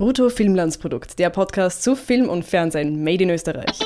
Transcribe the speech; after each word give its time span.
Brutto 0.00 0.30
Filmlandsprodukt, 0.30 1.18
der 1.18 1.28
Podcast 1.28 1.82
zu 1.82 1.94
Film 1.94 2.30
und 2.30 2.42
Fernsehen 2.42 3.04
made 3.04 3.22
in 3.22 3.28
Österreich. 3.28 3.78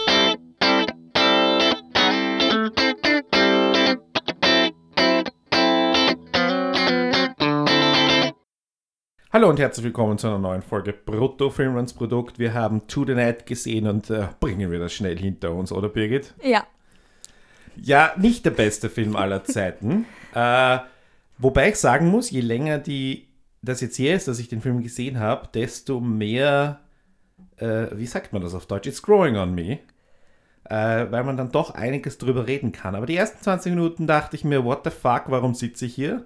Hallo 9.32 9.50
und 9.50 9.58
herzlich 9.58 9.82
willkommen 9.82 10.16
zu 10.16 10.28
einer 10.28 10.38
neuen 10.38 10.62
Folge 10.62 10.92
Brutto 10.92 11.50
Filmlandsprodukt. 11.50 12.38
Wir 12.38 12.54
haben 12.54 12.86
To 12.86 13.04
the 13.04 13.14
Night 13.14 13.44
gesehen 13.46 13.88
und 13.88 14.08
äh, 14.10 14.28
bringen 14.38 14.70
wir 14.70 14.78
das 14.78 14.92
schnell 14.92 15.18
hinter 15.18 15.50
uns, 15.50 15.72
oder 15.72 15.88
Birgit? 15.88 16.32
Ja. 16.44 16.64
Ja, 17.74 18.12
nicht 18.16 18.44
der 18.44 18.52
beste 18.52 18.88
Film 18.88 19.16
aller 19.16 19.42
Zeiten. 19.42 20.06
äh, 20.32 20.78
wobei 21.38 21.70
ich 21.70 21.76
sagen 21.76 22.06
muss, 22.06 22.30
je 22.30 22.40
länger 22.40 22.78
die 22.78 23.33
das 23.64 23.80
jetzt 23.80 23.96
hier 23.96 24.14
ist, 24.14 24.28
dass 24.28 24.38
ich 24.38 24.48
den 24.48 24.60
Film 24.60 24.82
gesehen 24.82 25.18
habe, 25.18 25.48
desto 25.52 26.00
mehr, 26.00 26.80
äh, 27.56 27.86
wie 27.92 28.06
sagt 28.06 28.32
man 28.32 28.42
das 28.42 28.54
auf 28.54 28.66
Deutsch? 28.66 28.86
It's 28.86 29.02
growing 29.02 29.36
on 29.36 29.54
me. 29.54 29.78
Äh, 30.64 31.10
weil 31.10 31.24
man 31.24 31.36
dann 31.36 31.52
doch 31.52 31.74
einiges 31.74 32.16
drüber 32.16 32.46
reden 32.46 32.72
kann. 32.72 32.94
Aber 32.94 33.04
die 33.04 33.16
ersten 33.16 33.42
20 33.42 33.74
Minuten 33.74 34.06
dachte 34.06 34.34
ich 34.34 34.44
mir, 34.44 34.64
what 34.64 34.80
the 34.84 34.90
fuck, 34.90 35.24
warum 35.26 35.54
sitze 35.54 35.84
ich 35.84 35.94
hier? 35.94 36.24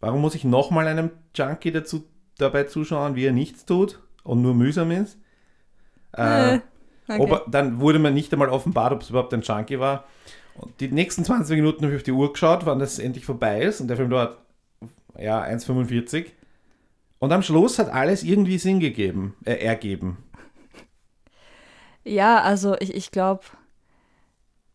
Warum 0.00 0.22
muss 0.22 0.34
ich 0.34 0.44
nochmal 0.44 0.86
einem 0.86 1.10
Junkie 1.34 1.72
dazu, 1.72 2.04
dabei 2.38 2.64
zuschauen, 2.64 3.16
wie 3.16 3.26
er 3.26 3.32
nichts 3.32 3.66
tut 3.66 4.00
und 4.24 4.40
nur 4.40 4.54
mühsam 4.54 4.90
ist? 4.92 5.18
Äh, 6.16 6.56
äh 6.56 6.60
okay. 7.08 7.32
er, 7.32 7.42
dann 7.50 7.80
wurde 7.80 7.98
mir 7.98 8.10
nicht 8.12 8.32
einmal 8.32 8.48
offenbart, 8.48 8.94
ob 8.94 9.02
es 9.02 9.10
überhaupt 9.10 9.34
ein 9.34 9.42
Junkie 9.42 9.78
war. 9.78 10.04
Und 10.54 10.80
die 10.80 10.88
nächsten 10.88 11.22
20 11.22 11.56
Minuten 11.56 11.84
habe 11.84 11.94
ich 11.94 12.00
auf 12.00 12.04
die 12.04 12.12
Uhr 12.12 12.32
geschaut, 12.32 12.64
wann 12.64 12.78
das 12.78 12.98
endlich 12.98 13.26
vorbei 13.26 13.60
ist. 13.60 13.82
Und 13.82 13.88
der 13.88 13.98
Film 13.98 14.08
dauert 14.08 14.38
ja, 15.18 15.42
1,45. 15.42 16.26
Und 17.18 17.32
am 17.32 17.42
Schluss 17.42 17.78
hat 17.78 17.90
alles 17.90 18.22
irgendwie 18.22 18.58
Sinn 18.58 18.80
gegeben, 18.80 19.34
äh, 19.44 19.54
ergeben. 19.54 20.18
Ja, 22.04 22.40
also 22.40 22.76
ich, 22.78 22.94
ich 22.94 23.10
glaube, 23.10 23.44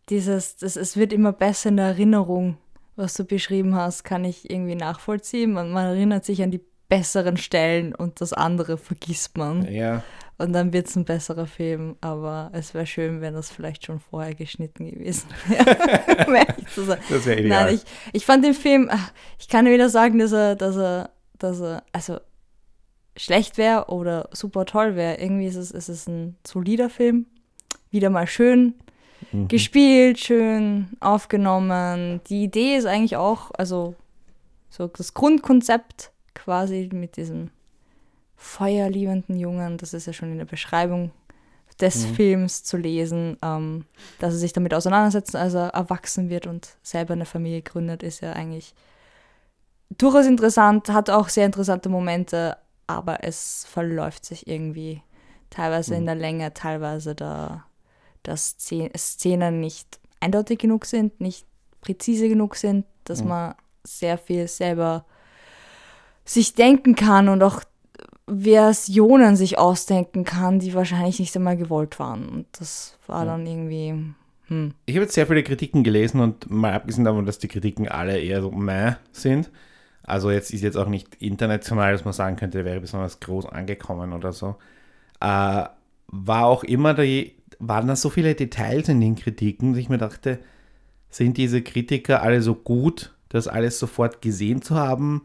dieses, 0.09 0.58
das, 0.58 0.75
es 0.75 0.97
wird 0.97 1.14
immer 1.14 1.31
besser 1.31 1.69
in 1.69 1.77
der 1.77 1.88
Erinnerung, 1.88 2.58
was 2.95 3.14
du 3.16 3.23
beschrieben 3.23 3.75
hast, 3.75 4.03
kann 4.03 4.25
ich 4.25 4.49
irgendwie 4.49 4.75
nachvollziehen. 4.75 5.53
Man, 5.53 5.71
man 5.71 5.86
erinnert 5.86 6.25
sich 6.25 6.44
an 6.44 6.52
die 6.52 6.61
besseren 6.89 7.38
Stellen 7.38 7.95
und 7.95 8.21
das 8.21 8.33
andere 8.33 8.77
vergisst 8.77 9.38
man. 9.38 9.71
Ja. 9.71 10.03
Und 10.38 10.53
dann 10.53 10.73
wird 10.73 10.88
es 10.88 10.95
ein 10.95 11.06
besserer 11.06 11.45
Film, 11.45 11.95
aber 12.02 12.50
es 12.53 12.73
wäre 12.73 12.88
schön, 12.88 13.22
wenn 13.22 13.36
das 13.36 13.52
vielleicht 13.52 13.86
schon 13.86 14.00
vorher 14.00 14.34
geschnitten 14.34 14.89
gewesen 14.89 15.30
wäre. 15.48 16.56
das 17.09 17.26
wäre 17.26 17.39
ideal. 17.39 17.66
Nein, 17.66 17.76
ich, 17.76 17.84
ich 18.14 18.26
fand 18.26 18.44
den 18.44 18.56
Film, 18.56 18.89
ich 19.39 19.48
kann 19.48 19.66
weder 19.66 19.89
sagen, 19.89 20.17
dass 20.17 20.31
er, 20.31 20.56
dass 20.56 20.76
er, 20.76 21.11
dass 21.38 21.61
er, 21.61 21.84
also 21.92 22.20
schlecht 23.16 23.58
wäre 23.58 23.86
oder 23.89 24.30
super 24.31 24.66
toll 24.66 24.95
wäre. 24.95 25.22
Irgendwie 25.22 25.45
ist 25.45 25.56
es, 25.56 25.72
ist 25.72 25.89
es 25.89 26.08
ein 26.08 26.36
solider 26.45 26.89
Film. 26.89 27.28
Wieder 27.92 28.09
mal 28.09 28.26
schön 28.26 28.73
mhm. 29.31 29.48
gespielt, 29.48 30.20
schön 30.20 30.88
aufgenommen. 31.00 32.22
Die 32.28 32.44
Idee 32.44 32.76
ist 32.76 32.86
eigentlich 32.86 33.17
auch, 33.17 33.52
also 33.56 33.95
so 34.70 34.88
das 34.88 35.14
Grundkonzept 35.14 36.11
quasi 36.34 36.89
mit 36.92 37.17
diesem 37.17 37.52
feuerliebenden 38.44 39.38
Jungen, 39.38 39.77
das 39.77 39.94
ist 39.94 40.05
ja 40.05 40.13
schon 40.13 40.31
in 40.31 40.38
der 40.38 40.45
Beschreibung 40.45 41.11
des 41.80 42.08
mhm. 42.08 42.16
Films 42.16 42.63
zu 42.63 42.77
lesen, 42.77 43.38
ähm, 43.41 43.86
dass 44.19 44.33
er 44.33 44.39
sich 44.39 44.53
damit 44.53 44.73
auseinandersetzt, 44.73 45.36
als 45.36 45.53
er 45.53 45.69
erwachsen 45.69 46.30
wird 46.30 46.45
und 46.45 46.75
selber 46.83 47.14
eine 47.14 47.25
Familie 47.25 47.61
gründet, 47.61 48.03
ist 48.03 48.19
ja 48.19 48.33
eigentlich 48.33 48.75
durchaus 49.97 50.25
interessant, 50.25 50.89
hat 50.89 51.09
auch 51.09 51.30
sehr 51.30 51.45
interessante 51.45 51.88
Momente, 51.88 52.58
aber 52.86 53.23
es 53.23 53.66
verläuft 53.69 54.25
sich 54.25 54.45
irgendwie 54.45 55.02
teilweise 55.49 55.94
mhm. 55.94 55.99
in 55.99 56.05
der 56.05 56.16
Länge, 56.16 56.53
teilweise 56.53 57.16
da, 57.16 57.66
dass 58.23 58.58
Szenen 58.59 59.61
nicht 59.61 59.99
eindeutig 60.19 60.59
genug 60.59 60.86
sind, 60.86 61.21
nicht 61.21 61.45
präzise 61.80 62.27
genug 62.27 62.55
sind, 62.55 62.86
dass 63.05 63.21
mhm. 63.21 63.30
man 63.30 63.55
sehr 63.83 64.17
viel 64.17 64.48
selber 64.48 65.05
sich 66.25 66.54
denken 66.54 66.95
kann 66.95 67.30
und 67.30 67.42
auch 67.42 67.64
Versionen 68.28 69.36
sich 69.36 69.58
ausdenken 69.58 70.23
kann, 70.23 70.60
die 70.60 70.73
wahrscheinlich 70.73 71.20
nicht 71.20 71.36
einmal 71.36 71.58
gewollt 71.58 72.00
waren. 72.00 72.30
Und 72.30 72.45
das 72.60 72.98
war 73.08 73.26
dann 73.26 73.45
irgendwie. 73.45 73.94
Hm. 74.48 74.73
Ich 74.86 74.95
habe 74.95 75.04
jetzt 75.04 75.14
sehr 75.14 75.28
viele 75.28 75.44
Kritiken 75.44 75.84
gelesen 75.84 76.20
und 76.20 76.50
mal 76.50 76.73
abgesehen 76.73 77.06
davon, 77.06 77.26
dass 77.26 77.39
die 77.39 77.48
Kritiken 77.48 77.88
alle 77.88 78.20
eher 78.20 78.42
so 78.42 78.52
meh 78.52 78.94
sind. 79.11 79.50
Also 80.04 80.32
jetzt 80.32 80.54
ist 80.54 80.61
jetzt 80.61 80.78
auch 80.78 80.89
nicht 80.89 81.16
international, 81.16 81.94
dass 81.94 82.04
man 82.04 82.14
sagen 82.14 82.36
könnte, 82.36 82.58
der 82.58 82.66
wäre 82.66 82.82
besonders 82.82 83.20
groß 83.20 83.45
angekommen 83.45 84.11
oder 84.14 84.34
so. 84.34 84.55
Äh, 85.22 85.66
war 86.08 86.45
auch 86.45 86.64
immer, 86.64 86.94
die, 86.94 87.36
waren 87.60 87.88
da 87.88 87.95
so 87.95 88.10
viele 88.10 88.36
Details 88.36 88.90
in 88.90 89.00
den 89.00 89.16
Kritiken, 89.16 89.72
dass 89.72 89.80
ich 89.80 89.90
mir 89.90 89.98
dachte, 89.98 90.40
sind 91.10 91.38
diese 91.38 91.61
Kritiker 91.61 92.22
alle 92.22 92.42
so 92.42 92.55
gut, 92.55 93.14
das 93.30 93.48
alles 93.48 93.80
sofort 93.80 94.22
gesehen 94.22 94.61
zu 94.61 94.76
haben? 94.76 95.23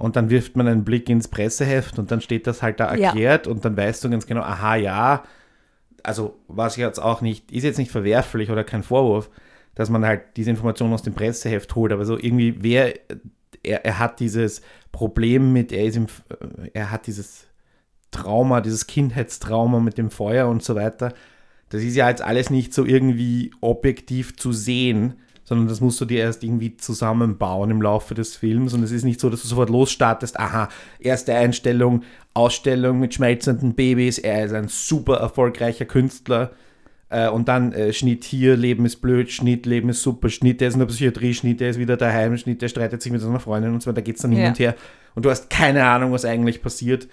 Und 0.00 0.16
dann 0.16 0.30
wirft 0.30 0.56
man 0.56 0.66
einen 0.66 0.84
Blick 0.84 1.10
ins 1.10 1.28
Presseheft 1.28 1.98
und 1.98 2.10
dann 2.10 2.22
steht 2.22 2.46
das 2.46 2.62
halt 2.62 2.80
da 2.80 2.86
erklärt 2.86 3.46
ja. 3.46 3.52
und 3.52 3.64
dann 3.64 3.76
weißt 3.76 4.02
du 4.02 4.08
ganz 4.08 4.26
genau, 4.26 4.40
aha, 4.40 4.76
ja, 4.76 5.24
also 6.02 6.38
was 6.48 6.76
jetzt 6.76 6.98
auch 6.98 7.20
nicht, 7.20 7.52
ist 7.52 7.64
jetzt 7.64 7.78
nicht 7.78 7.90
verwerflich 7.90 8.50
oder 8.50 8.64
kein 8.64 8.82
Vorwurf, 8.82 9.30
dass 9.74 9.90
man 9.90 10.06
halt 10.06 10.22
diese 10.36 10.50
Informationen 10.50 10.94
aus 10.94 11.02
dem 11.02 11.12
Presseheft 11.12 11.74
holt, 11.74 11.92
aber 11.92 12.06
so 12.06 12.18
irgendwie, 12.18 12.62
wer, 12.62 12.94
er, 13.62 13.84
er 13.84 13.98
hat 13.98 14.20
dieses 14.20 14.62
Problem 14.90 15.52
mit, 15.52 15.70
er 15.70 15.84
ist 15.84 15.96
im, 15.96 16.06
er 16.72 16.90
hat 16.90 17.06
dieses 17.06 17.46
Trauma, 18.10 18.62
dieses 18.62 18.86
Kindheitstrauma 18.86 19.80
mit 19.80 19.98
dem 19.98 20.10
Feuer 20.10 20.48
und 20.48 20.62
so 20.62 20.76
weiter. 20.76 21.12
Das 21.68 21.82
ist 21.82 21.94
ja 21.94 22.08
jetzt 22.08 22.22
alles 22.22 22.48
nicht 22.48 22.72
so 22.72 22.86
irgendwie 22.86 23.52
objektiv 23.60 24.36
zu 24.36 24.52
sehen, 24.52 25.16
sondern 25.50 25.66
das 25.66 25.80
musst 25.80 26.00
du 26.00 26.04
dir 26.04 26.20
erst 26.20 26.44
irgendwie 26.44 26.76
zusammenbauen 26.76 27.72
im 27.72 27.82
Laufe 27.82 28.14
des 28.14 28.36
Films. 28.36 28.72
Und 28.72 28.84
es 28.84 28.92
ist 28.92 29.02
nicht 29.02 29.18
so, 29.18 29.28
dass 29.28 29.42
du 29.42 29.48
sofort 29.48 29.68
losstartest, 29.68 30.38
aha, 30.38 30.68
erste 31.00 31.34
Einstellung, 31.34 32.04
Ausstellung 32.34 33.00
mit 33.00 33.14
schmelzenden 33.14 33.74
Babys, 33.74 34.18
er 34.18 34.44
ist 34.44 34.54
ein 34.54 34.68
super 34.68 35.16
erfolgreicher 35.16 35.86
Künstler. 35.86 36.52
Äh, 37.08 37.28
und 37.30 37.48
dann 37.48 37.72
äh, 37.72 37.92
Schnitt 37.92 38.22
hier, 38.22 38.56
Leben 38.56 38.86
ist 38.86 38.98
blöd, 39.02 39.28
Schnitt, 39.32 39.66
Leben 39.66 39.88
ist 39.88 40.02
super, 40.02 40.28
Schnitt, 40.28 40.60
der 40.60 40.68
ist 40.68 40.74
in 40.74 40.80
der 40.80 40.86
Psychiatrie, 40.86 41.34
Schnitt, 41.34 41.58
der 41.58 41.70
ist 41.70 41.80
wieder 41.80 41.96
daheim, 41.96 42.36
Schnitt, 42.36 42.62
der 42.62 42.68
streitet 42.68 43.02
sich 43.02 43.10
mit 43.10 43.20
seiner 43.20 43.40
Freundin 43.40 43.74
und 43.74 43.82
so 43.82 43.90
weiter, 43.90 43.96
da 43.96 44.02
geht 44.02 44.16
es 44.16 44.22
dann 44.22 44.30
hin 44.30 44.46
und 44.46 44.58
her. 44.60 44.76
Und 45.16 45.24
du 45.24 45.30
hast 45.30 45.50
keine 45.50 45.84
Ahnung, 45.84 46.12
was 46.12 46.24
eigentlich 46.24 46.62
passiert. 46.62 47.08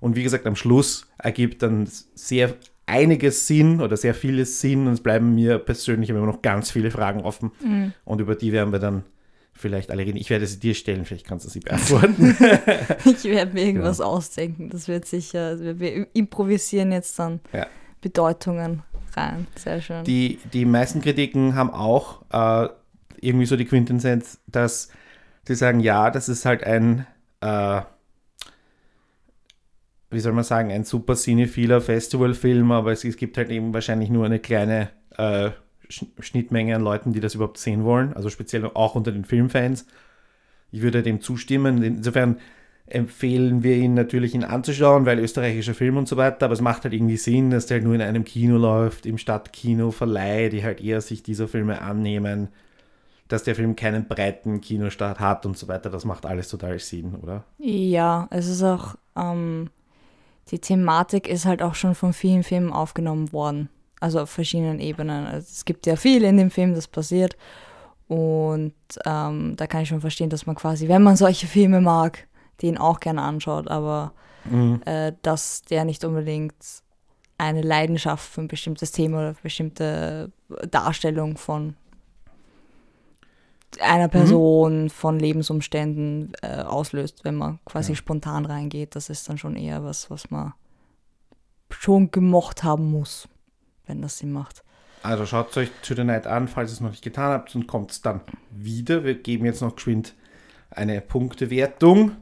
Und 0.00 0.16
wie 0.16 0.22
gesagt, 0.22 0.46
am 0.46 0.56
Schluss 0.56 1.06
ergibt 1.18 1.62
dann 1.62 1.86
sehr 2.14 2.54
einiges 2.86 3.46
Sinn 3.46 3.80
oder 3.80 3.96
sehr 3.96 4.14
vieles 4.14 4.60
Sinn 4.60 4.86
und 4.86 4.94
es 4.94 5.00
bleiben 5.00 5.34
mir 5.34 5.58
persönlich 5.58 6.10
immer 6.10 6.24
noch 6.26 6.42
ganz 6.42 6.70
viele 6.70 6.90
Fragen 6.90 7.22
offen 7.22 7.52
mhm. 7.62 7.92
und 8.04 8.20
über 8.20 8.34
die 8.34 8.52
werden 8.52 8.72
wir 8.72 8.78
dann 8.78 9.04
vielleicht 9.52 9.90
alle 9.90 10.04
reden. 10.04 10.16
Ich 10.16 10.30
werde 10.30 10.46
sie 10.46 10.58
dir 10.58 10.74
stellen, 10.74 11.04
vielleicht 11.04 11.26
kannst 11.26 11.46
du 11.46 11.50
sie 11.50 11.60
beantworten. 11.60 12.36
ich 13.04 13.24
werde 13.24 13.52
mir 13.52 13.64
irgendwas 13.64 13.98
ja. 13.98 14.04
ausdenken, 14.04 14.70
das 14.70 14.88
wird 14.88 15.04
sicher, 15.04 15.78
wir 15.78 16.06
improvisieren 16.14 16.92
jetzt 16.92 17.18
dann 17.18 17.40
ja. 17.52 17.66
Bedeutungen 18.00 18.82
rein, 19.16 19.46
sehr 19.56 19.80
schön. 19.80 20.04
Die, 20.04 20.38
die 20.52 20.64
meisten 20.64 21.00
Kritiken 21.00 21.54
haben 21.54 21.70
auch 21.70 22.22
äh, 22.32 22.68
irgendwie 23.20 23.46
so 23.46 23.56
die 23.56 23.66
Quintessenz, 23.66 24.40
dass 24.46 24.88
sie 25.46 25.54
sagen, 25.54 25.80
ja, 25.80 26.10
das 26.10 26.28
ist 26.28 26.44
halt 26.44 26.64
ein 26.64 27.06
äh, 27.40 27.82
wie 30.12 30.20
soll 30.20 30.32
man 30.32 30.44
sagen, 30.44 30.70
ein 30.70 30.84
super 30.84 31.14
cinephiler 31.14 31.80
Festivalfilm, 31.80 32.70
aber 32.72 32.92
es, 32.92 33.04
es, 33.04 33.16
gibt 33.16 33.36
halt 33.36 33.50
eben 33.50 33.74
wahrscheinlich 33.74 34.10
nur 34.10 34.26
eine 34.26 34.38
kleine 34.38 34.90
äh, 35.16 35.50
Schnittmenge 35.88 36.76
an 36.76 36.82
Leuten, 36.82 37.12
die 37.12 37.20
das 37.20 37.34
überhaupt 37.34 37.58
sehen 37.58 37.84
wollen, 37.84 38.12
also 38.14 38.30
speziell 38.30 38.64
auch 38.66 38.94
unter 38.94 39.12
den 39.12 39.24
Filmfans. 39.24 39.86
Ich 40.70 40.82
würde 40.82 41.02
dem 41.02 41.20
zustimmen. 41.20 41.82
Insofern 41.82 42.38
empfehlen 42.86 43.62
wir 43.62 43.76
ihn 43.76 43.94
natürlich, 43.94 44.34
ihn 44.34 44.44
anzuschauen, 44.44 45.06
weil 45.06 45.18
österreichischer 45.18 45.74
Film 45.74 45.96
und 45.96 46.08
so 46.08 46.16
weiter, 46.16 46.46
aber 46.46 46.54
es 46.54 46.60
macht 46.60 46.84
halt 46.84 46.94
irgendwie 46.94 47.16
Sinn, 47.16 47.50
dass 47.50 47.66
der 47.66 47.76
halt 47.76 47.84
nur 47.84 47.94
in 47.94 48.02
einem 48.02 48.24
Kino 48.24 48.58
läuft, 48.58 49.06
im 49.06 49.18
Stadtkino, 49.18 49.90
Verleih, 49.90 50.48
die 50.48 50.64
halt 50.64 50.80
eher 50.80 51.00
sich 51.00 51.22
dieser 51.22 51.48
Filme 51.48 51.80
annehmen, 51.80 52.48
dass 53.28 53.44
der 53.44 53.54
Film 53.54 53.76
keinen 53.76 54.08
breiten 54.08 54.60
Kinostart 54.60 55.20
hat 55.20 55.46
und 55.46 55.56
so 55.56 55.68
weiter. 55.68 55.88
Das 55.88 56.04
macht 56.04 56.26
alles 56.26 56.48
total 56.48 56.78
Sinn, 56.78 57.14
oder? 57.14 57.44
Ja, 57.58 58.28
es 58.30 58.48
ist 58.48 58.62
auch. 58.62 58.96
Ähm 59.16 59.70
die 60.50 60.58
Thematik 60.58 61.28
ist 61.28 61.46
halt 61.46 61.62
auch 61.62 61.74
schon 61.74 61.94
von 61.94 62.12
vielen 62.12 62.42
Filmen 62.42 62.72
aufgenommen 62.72 63.32
worden. 63.32 63.68
Also 64.00 64.20
auf 64.20 64.30
verschiedenen 64.30 64.80
Ebenen. 64.80 65.26
Also 65.26 65.46
es 65.50 65.64
gibt 65.64 65.86
ja 65.86 65.96
viel 65.96 66.24
in 66.24 66.36
dem 66.36 66.50
Film, 66.50 66.74
das 66.74 66.88
passiert. 66.88 67.36
Und 68.08 68.74
ähm, 69.06 69.54
da 69.56 69.66
kann 69.66 69.82
ich 69.82 69.88
schon 69.88 70.00
verstehen, 70.00 70.28
dass 70.28 70.46
man 70.46 70.56
quasi, 70.56 70.88
wenn 70.88 71.02
man 71.02 71.16
solche 71.16 71.46
Filme 71.46 71.80
mag, 71.80 72.26
den 72.60 72.76
auch 72.76 73.00
gerne 73.00 73.22
anschaut, 73.22 73.68
aber 73.68 74.12
mhm. 74.44 74.82
äh, 74.84 75.12
dass 75.22 75.62
der 75.62 75.84
nicht 75.84 76.04
unbedingt 76.04 76.54
eine 77.38 77.62
Leidenschaft 77.62 78.28
für 78.28 78.42
ein 78.42 78.48
bestimmtes 78.48 78.92
Thema 78.92 79.18
oder 79.18 79.36
bestimmte 79.42 80.30
Darstellung 80.70 81.36
von 81.36 81.76
einer 83.80 84.08
Person 84.08 84.90
von 84.90 85.18
Lebensumständen 85.18 86.32
äh, 86.42 86.62
auslöst, 86.62 87.24
wenn 87.24 87.36
man 87.36 87.58
quasi 87.64 87.96
spontan 87.96 88.44
reingeht. 88.44 88.94
Das 88.94 89.08
ist 89.08 89.28
dann 89.28 89.38
schon 89.38 89.56
eher 89.56 89.84
was, 89.84 90.10
was 90.10 90.30
man 90.30 90.52
schon 91.70 92.10
gemocht 92.10 92.64
haben 92.64 92.90
muss, 92.90 93.28
wenn 93.86 94.02
das 94.02 94.18
Sinn 94.18 94.32
macht. 94.32 94.62
Also 95.02 95.26
schaut 95.26 95.56
euch 95.56 95.70
To 95.82 95.94
the 95.94 96.04
Night 96.04 96.26
an, 96.26 96.46
falls 96.48 96.70
ihr 96.70 96.74
es 96.74 96.80
noch 96.80 96.90
nicht 96.90 97.02
getan 97.02 97.32
habt 97.32 97.54
und 97.54 97.66
kommt 97.66 97.90
es 97.90 98.02
dann 98.02 98.20
wieder. 98.50 99.04
Wir 99.04 99.14
geben 99.14 99.46
jetzt 99.46 99.62
noch 99.62 99.74
geschwind 99.74 100.14
eine 100.70 101.00
Punktewertung. 101.00 102.12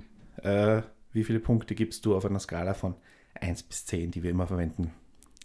Äh, 0.43 0.82
wie 1.12 1.25
viele 1.25 1.41
Punkte 1.41 1.75
gibst 1.75 2.06
du 2.06 2.17
auf 2.17 2.25
einer 2.25 2.38
Skala 2.38 2.75
von 2.75 2.94
1 3.35 3.64
bis 3.64 3.87
10, 3.87 4.12
die 4.12 4.23
wir 4.23 4.31
immer 4.31 4.46
verwenden? 4.46 4.93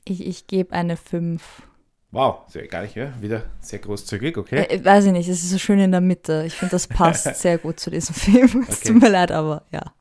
Ich, 0.06 0.26
ich 0.26 0.48
gebe 0.48 0.74
eine 0.74 0.98
5. 0.98 1.64
Wow, 2.16 2.44
sehr 2.48 2.66
gar 2.68 2.82
nicht, 2.82 2.96
ja? 2.96 3.12
Wieder 3.20 3.44
sehr 3.60 3.80
großzügig, 3.80 4.38
okay. 4.38 4.64
Äh, 4.70 4.86
weiß 4.86 5.04
ich 5.08 5.12
nicht, 5.12 5.28
es 5.28 5.44
ist 5.44 5.50
so 5.50 5.58
schön 5.58 5.80
in 5.80 5.92
der 5.92 6.00
Mitte. 6.00 6.46
Ich 6.48 6.54
finde, 6.54 6.72
das 6.72 6.88
passt 6.88 7.36
sehr 7.42 7.58
gut 7.58 7.78
zu 7.78 7.92
diesem 7.92 8.16
Film. 8.16 8.66
Es 8.70 8.80
Okay. 8.80 8.94
tut 8.94 9.02
mir 9.02 9.10
leid, 9.10 9.34
aber 9.34 9.64
ja. 9.70 9.94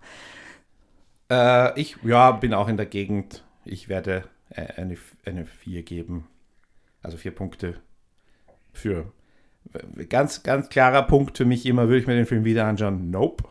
Äh, 1.29 1.81
ich 1.81 1.97
ja, 2.05 2.31
bin 2.31 2.55
auch 2.55 2.69
in 2.69 2.77
der 2.77 2.87
Gegend. 2.87 3.43
Ich 3.65 3.89
werde 3.89 4.23
äh, 4.51 4.81
eine, 4.81 4.97
eine 5.27 5.45
4 5.45 5.83
geben. 5.83 6.29
Also 7.03 7.17
4 7.17 7.33
Punkte 7.35 7.81
für. 8.73 9.13
Ganz, 10.09 10.45
ganz 10.45 10.69
klarer 10.69 11.03
Punkt 11.03 11.37
für 11.39 11.45
mich 11.45 11.67
immer, 11.67 11.89
würde 11.89 11.99
ich 11.99 12.07
mir 12.07 12.15
den 12.15 12.27
Film 12.27 12.45
wieder 12.45 12.67
anschauen? 12.67 13.11
Nope. 13.11 13.43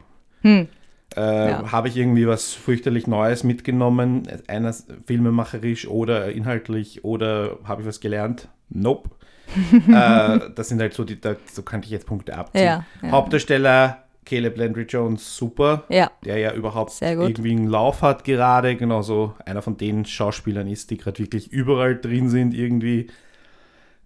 Hm. 0.41 0.69
Äh, 1.15 1.49
Ja. 1.49 1.71
Habe 1.71 1.87
ich 1.87 1.97
irgendwie 1.97 2.27
was 2.27 2.53
fürchterlich 2.53 3.07
Neues 3.07 3.43
mitgenommen, 3.43 4.27
eines 4.47 4.87
filmemacherisch 5.05 5.87
oder 5.87 6.31
inhaltlich 6.31 7.03
oder 7.03 7.57
habe 7.63 7.81
ich 7.81 7.87
was 7.87 7.99
gelernt? 7.99 8.47
Nope. 8.69 9.09
äh, 9.87 10.39
das 10.55 10.69
sind 10.69 10.79
halt 10.81 10.93
so 10.93 11.03
die, 11.03 11.19
da, 11.19 11.35
so 11.51 11.61
kann 11.61 11.81
ich 11.83 11.89
jetzt 11.89 12.07
Punkte 12.07 12.35
abziehen. 12.35 12.63
Ja, 12.63 12.85
ja. 13.01 13.11
Hauptdarsteller 13.11 14.03
Caleb 14.25 14.57
Landry 14.57 14.83
Jones, 14.83 15.35
super 15.35 15.83
Ja, 15.89 16.09
der 16.23 16.37
ja 16.37 16.53
überhaupt 16.53 16.93
irgendwie 17.01 17.51
einen 17.51 17.67
Lauf 17.67 18.01
hat 18.01 18.23
gerade, 18.23 18.75
genauso 18.75 19.35
einer 19.45 19.61
von 19.61 19.77
den 19.77 20.05
Schauspielern 20.05 20.67
ist, 20.67 20.91
die 20.91 20.97
gerade 20.97 21.19
wirklich 21.19 21.51
überall 21.51 21.99
drin 21.99 22.29
sind 22.29 22.53
irgendwie, 22.53 23.07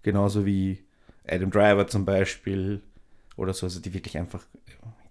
genauso 0.02 0.44
wie 0.44 0.78
Adam 1.26 1.50
Driver 1.50 1.86
zum 1.86 2.04
Beispiel 2.04 2.80
oder 3.36 3.52
so, 3.54 3.66
also 3.66 3.80
die 3.80 3.94
wirklich 3.94 4.18
einfach, 4.18 4.44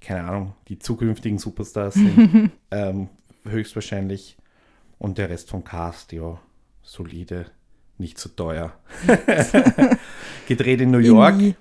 keine 0.08 0.24
Ahnung, 0.24 0.56
die 0.70 0.80
zukünftigen 0.80 1.38
Superstars 1.38 1.96
sind, 1.96 2.52
ähm, 2.72 3.10
höchstwahrscheinlich 3.44 4.38
und 5.00 5.18
der 5.18 5.30
Rest 5.30 5.50
vom 5.50 5.66
Cast, 5.66 6.14
ja, 6.14 6.40
solide, 6.82 7.48
nicht 7.98 8.18
so 8.18 8.30
teuer. 8.30 8.72
Gedreht 10.48 10.80
in 10.80 10.92
New 10.92 11.00
York 11.00 11.56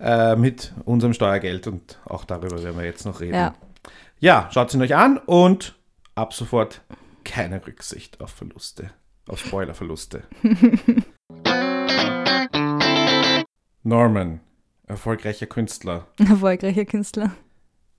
äh, 0.00 0.34
mit 0.34 0.74
unserem 0.84 1.12
Steuergeld 1.14 1.68
und 1.68 2.00
auch 2.04 2.24
darüber 2.24 2.60
werden 2.60 2.76
wir 2.76 2.84
jetzt 2.84 3.04
noch 3.04 3.20
reden. 3.20 3.34
Ja. 3.34 3.54
Ja, 4.18 4.48
schaut 4.50 4.72
sie 4.72 4.80
euch 4.80 4.96
an 4.96 5.18
und 5.18 5.76
ab 6.16 6.34
sofort 6.34 6.80
keine 7.22 7.64
Rücksicht 7.64 8.20
auf 8.20 8.30
Verluste, 8.30 8.90
auf 9.28 9.38
Spoilerverluste. 9.38 10.24
Norman, 13.84 14.40
erfolgreicher 14.88 15.46
Künstler. 15.46 16.08
Erfolgreicher 16.18 16.84
Künstler. 16.84 17.30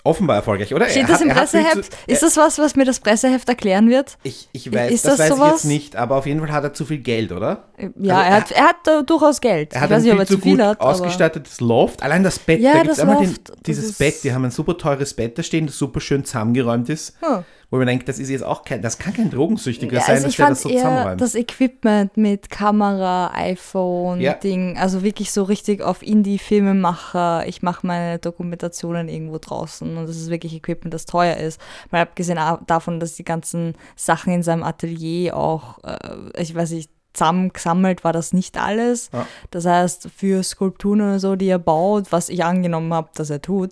Offenbar 0.05 0.35
erfolgreich, 0.37 0.73
oder? 0.73 0.87
Steht 0.87 1.09
das 1.09 1.19
im 1.21 1.29
Presseheft? 1.29 1.85
zu- 1.85 1.89
Ist 2.05 2.21
das 2.21 2.37
was, 2.37 2.59
was 2.59 2.75
mir 2.75 2.85
das 2.85 2.99
Presseheft 2.99 3.49
erklären 3.49 3.89
wird? 3.89 4.17
Ich, 4.23 4.47
ich 4.51 4.71
weiß, 4.71 4.91
Ist 4.91 5.03
das, 5.05 5.17
das 5.17 5.19
weiß 5.19 5.29
ich 5.31 5.35
sowas? 5.37 5.51
jetzt 5.53 5.65
nicht, 5.65 5.95
aber 5.95 6.15
auf 6.17 6.27
jeden 6.27 6.39
Fall 6.41 6.51
hat 6.51 6.63
er 6.63 6.73
zu 6.73 6.85
viel 6.85 6.99
Geld, 6.99 7.31
oder? 7.31 7.63
Ja, 7.97 8.17
Also 8.19 8.29
er, 8.29 8.35
hat, 8.35 8.51
er 8.51 8.63
hat 8.67 8.87
äh, 8.87 9.03
durchaus 9.03 9.41
Geld. 9.41 9.73
Er 9.73 9.81
hat 9.81 9.89
ich 9.89 9.95
weiß 9.95 10.03
nicht, 10.03 10.13
ob 10.13 10.19
er 10.19 10.25
zu 10.27 10.37
viel 10.37 10.63
hat. 10.63 10.79
Ausgestattetes 10.79 11.59
Loft. 11.59 12.03
Allein 12.03 12.23
das 12.23 12.37
Bett, 12.37 12.61
Ja, 12.61 12.73
da 12.73 12.83
das 12.83 12.99
einmal 12.99 13.17
den, 13.17 13.29
Loft, 13.29 13.49
das 13.49 13.55
dieses 13.65 13.97
Bett, 13.97 14.23
die 14.23 14.31
haben 14.31 14.45
ein 14.45 14.51
super 14.51 14.77
teures 14.77 15.13
Bett 15.15 15.37
da 15.39 15.43
stehen, 15.43 15.65
das 15.65 15.77
super 15.77 15.99
schön 15.99 16.23
zusammengeräumt 16.23 16.87
ist. 16.89 17.15
Hm. 17.21 17.43
Wo 17.71 17.77
man 17.77 17.87
denkt, 17.87 18.07
das 18.07 18.19
ist 18.19 18.29
jetzt 18.29 18.43
auch 18.43 18.63
kein, 18.63 18.81
das 18.81 18.97
kann 18.97 19.13
kein 19.13 19.29
Drogensüchtiger 19.31 19.99
sein, 20.01 20.15
also 20.23 20.27
dass 20.27 20.35
der 20.35 20.49
das 20.49 20.61
so 20.61 20.69
eher 20.69 20.77
zusammenräumt. 20.81 21.21
das 21.21 21.35
Equipment 21.35 22.15
mit 22.17 22.49
Kamera, 22.49 23.31
iPhone, 23.33 24.21
Ja. 24.21 24.33
Ding, 24.33 24.77
also 24.77 25.03
wirklich 25.03 25.31
so 25.31 25.43
richtig 25.43 25.81
auf 25.81 26.01
Indie-Filmemacher. 26.01 27.47
Ich 27.47 27.61
mache 27.61 27.85
meine 27.85 28.19
Dokumentationen 28.19 29.09
irgendwo 29.09 29.37
draußen 29.39 29.97
und 29.97 30.07
das 30.07 30.15
ist 30.17 30.29
wirklich 30.29 30.53
Equipment, 30.53 30.93
das 30.93 31.05
teuer 31.05 31.37
ist. 31.37 31.59
Mal 31.91 32.01
abgesehen 32.01 32.39
davon, 32.67 32.99
dass 32.99 33.15
die 33.15 33.23
ganzen 33.25 33.73
Sachen 33.95 34.33
in 34.33 34.43
seinem 34.43 34.63
Atelier 34.63 35.35
auch, 35.35 35.83
äh, 35.83 36.41
ich 36.41 36.53
weiß 36.55 36.71
nicht, 36.71 36.89
zusammengesammelt 37.13 38.03
war 38.03 38.11
das 38.11 38.33
nicht 38.33 38.57
alles. 38.57 39.09
Ja. 39.13 39.25
Das 39.49 39.65
heißt, 39.65 40.09
für 40.15 40.43
Skulpturen 40.43 41.01
oder 41.01 41.19
so, 41.19 41.35
die 41.37 41.47
er 41.47 41.59
baut, 41.59 42.11
was 42.11 42.27
ich 42.29 42.43
angenommen 42.43 42.93
habe, 42.93 43.09
dass 43.15 43.29
er 43.29 43.41
tut, 43.41 43.71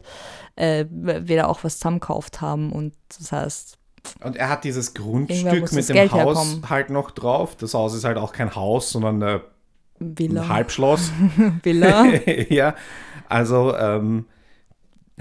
äh, 0.56 0.86
wird 0.90 1.30
er 1.30 1.50
auch 1.50 1.64
was 1.64 1.78
zusammengekauft 1.78 2.40
haben 2.42 2.72
und 2.72 2.94
das 3.20 3.32
heißt, 3.34 3.78
Und 4.24 4.36
er 4.36 4.50
hat 4.50 4.64
dieses 4.64 4.94
Grundstück 4.94 5.72
mit 5.72 5.90
dem 5.90 5.94
Geld 5.96 6.12
Haus 6.12 6.38
herkommen. 6.38 6.70
halt 6.70 6.90
noch 6.90 7.12
drauf. 7.12 7.56
Das 7.56 7.74
Haus 7.74 7.94
ist 7.94 8.04
halt 8.04 8.18
auch 8.18 8.34
kein 8.34 8.54
Haus, 8.56 8.90
sondern 8.92 9.22
äh, 9.22 9.40
Villa. 10.00 10.42
ein 10.44 10.50
Halbschloss. 10.50 11.12
Villa. 11.64 12.06
ja, 12.50 12.76
also 13.30 13.76
ähm, 13.76 14.26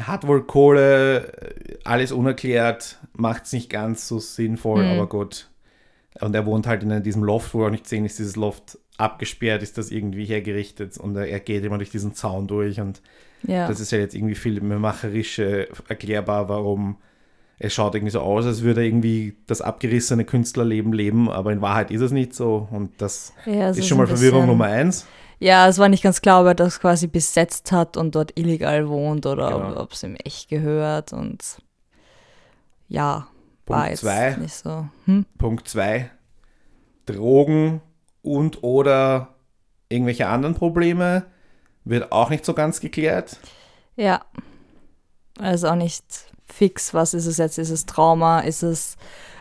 hat 0.00 0.26
wohl 0.26 0.44
Kohle, 0.44 1.32
äh, 1.32 1.78
alles 1.84 2.12
unerklärt, 2.12 2.98
macht 3.12 3.44
es 3.44 3.52
nicht 3.52 3.70
ganz 3.70 4.08
so 4.08 4.18
sinnvoll, 4.18 4.84
Mhm. 4.84 4.90
aber 4.92 5.08
gut. 5.08 5.48
Und 6.20 6.34
er 6.34 6.44
wohnt 6.46 6.66
halt 6.66 6.82
in 6.82 7.02
diesem 7.02 7.22
Loft, 7.24 7.54
wo 7.54 7.64
er 7.64 7.70
nicht 7.70 7.88
sehen 7.88 8.04
ist, 8.04 8.18
dieses 8.18 8.36
Loft 8.36 8.78
abgesperrt, 8.98 9.62
ist 9.62 9.78
das 9.78 9.90
irgendwie 9.90 10.24
hergerichtet 10.26 10.98
und 10.98 11.16
er, 11.16 11.26
er 11.26 11.40
geht 11.40 11.64
immer 11.64 11.78
durch 11.78 11.90
diesen 11.90 12.14
Zaun 12.14 12.46
durch 12.46 12.80
und 12.80 13.00
ja. 13.44 13.66
das 13.66 13.80
ist 13.80 13.90
ja 13.92 13.98
jetzt 13.98 14.14
irgendwie 14.14 14.34
filmemacherisch 14.34 15.38
äh, 15.38 15.66
erklärbar, 15.88 16.48
warum 16.48 16.98
es 17.62 17.72
schaut 17.72 17.94
irgendwie 17.94 18.10
so 18.10 18.20
aus, 18.20 18.44
als 18.44 18.62
würde 18.62 18.84
irgendwie 18.84 19.36
das 19.46 19.60
abgerissene 19.60 20.24
Künstlerleben 20.24 20.92
leben, 20.92 21.30
aber 21.30 21.52
in 21.52 21.60
Wahrheit 21.62 21.90
ist 21.90 22.00
es 22.00 22.10
nicht 22.12 22.34
so 22.34 22.68
und 22.70 23.00
das 23.00 23.32
Ja, 23.46 23.70
ist 23.70 23.86
schon 23.86 23.98
mal 23.98 24.06
Verwirrung 24.06 24.46
Nummer 24.46 24.66
eins. 24.66 25.06
Ja, 25.38 25.66
es 25.68 25.78
war 25.78 25.88
nicht 25.88 26.02
ganz 26.02 26.20
klar, 26.22 26.40
ob 26.42 26.46
er 26.48 26.54
das 26.54 26.78
quasi 26.80 27.06
besetzt 27.08 27.72
hat 27.72 27.96
und 27.96 28.14
dort 28.14 28.38
illegal 28.38 28.88
wohnt 28.88 29.26
oder 29.26 29.48
Genau. 29.50 29.80
ob 29.80 29.92
es 29.92 30.02
ihm 30.02 30.16
echt 30.16 30.48
gehört 30.48 31.12
und 31.12 31.58
ja, 32.88 33.26
war 33.66 33.78
Punkt 33.78 33.90
jetzt 33.90 34.00
zwei. 34.00 34.36
nicht 34.36 34.54
so. 34.54 34.86
Hm? 35.06 35.24
Punkt 35.38 35.68
2. 35.68 36.10
Drogen 37.06 37.80
und 38.22 38.62
oder 38.62 39.34
irgendwelche 39.88 40.28
anderen 40.28 40.54
Probleme 40.54 41.24
wird 41.84 42.12
auch 42.12 42.30
nicht 42.30 42.44
so 42.44 42.54
ganz 42.54 42.80
geklärt. 42.80 43.38
Ja, 43.96 44.22
also 45.38 45.68
auch 45.68 45.74
nicht 45.74 46.04
fix, 46.52 46.94
was 46.94 47.14
ist 47.14 47.26
es 47.26 47.38
jetzt? 47.38 47.58
Ist 47.58 47.70
es 47.70 47.86
Trauma? 47.86 48.40
Ist 48.40 48.62
es 48.62 48.96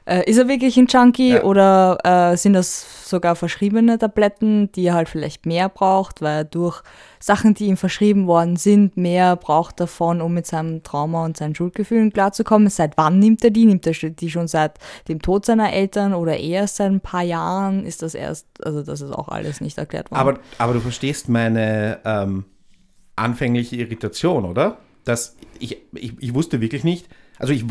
äh, 0.06 0.28
ist 0.30 0.38
er 0.38 0.48
wirklich 0.48 0.78
ein 0.78 0.88
Junkie 0.88 1.34
Ja. 1.34 1.44
oder 1.44 1.98
äh, 2.04 2.36
sind 2.36 2.54
das 2.54 3.08
sogar 3.08 3.36
verschriebene 3.36 4.00
Tabletten, 4.00 4.72
die 4.72 4.86
er 4.86 4.96
halt 4.96 5.10
vielleicht 5.10 5.46
mehr 5.46 5.70
braucht, 5.70 6.22
weil 6.22 6.38
er 6.40 6.44
durch 6.44 6.82
Sachen, 7.20 7.54
die 7.54 7.68
ihm 7.68 7.78
verschrieben 7.78 8.26
worden 8.26 8.56
sind, 8.56 8.98
mehr 8.98 9.36
braucht 9.36 9.80
davon, 9.80 10.22
um 10.22 10.34
mit 10.34 10.48
seinem 10.48 10.82
Trauma 10.82 11.24
und 11.24 11.38
seinen 11.38 11.54
Schuldgefühlen 11.54 12.12
klarzukommen. 12.12 12.70
Seit 12.70 12.98
wann 12.98 13.20
nimmt 13.20 13.44
er 13.44 13.52
die? 13.52 13.66
Nimmt 13.66 13.86
er 13.86 13.94
die 13.94 14.32
schon 14.32 14.48
seit 14.48 14.80
dem 15.08 15.22
Tod 15.22 15.46
seiner 15.46 15.72
Eltern 15.72 16.16
oder 16.16 16.38
erst 16.38 16.78
seit 16.78 16.92
ein 16.92 17.02
paar 17.02 17.24
Jahren? 17.24 17.86
Ist 17.86 18.02
das 18.02 18.16
erst, 18.16 18.48
also 18.66 18.82
das 18.82 19.02
ist 19.02 19.12
auch 19.12 19.28
alles 19.28 19.62
nicht 19.62 19.78
erklärt 19.78 20.10
worden. 20.10 20.20
Aber, 20.20 20.40
aber 20.58 20.74
du 20.74 20.80
verstehst 20.80 21.30
meine 21.30 22.00
ähm, 22.06 22.46
anfängliche 23.16 23.76
Irritation, 23.76 24.46
oder? 24.46 24.78
Dass 25.06 25.36
ich, 25.60 25.78
ich, 25.94 26.14
ich 26.20 26.34
wusste 26.34 26.62
wirklich 26.62 26.84
nicht, 26.84 27.08
also 27.40 27.54
ich 27.54 27.66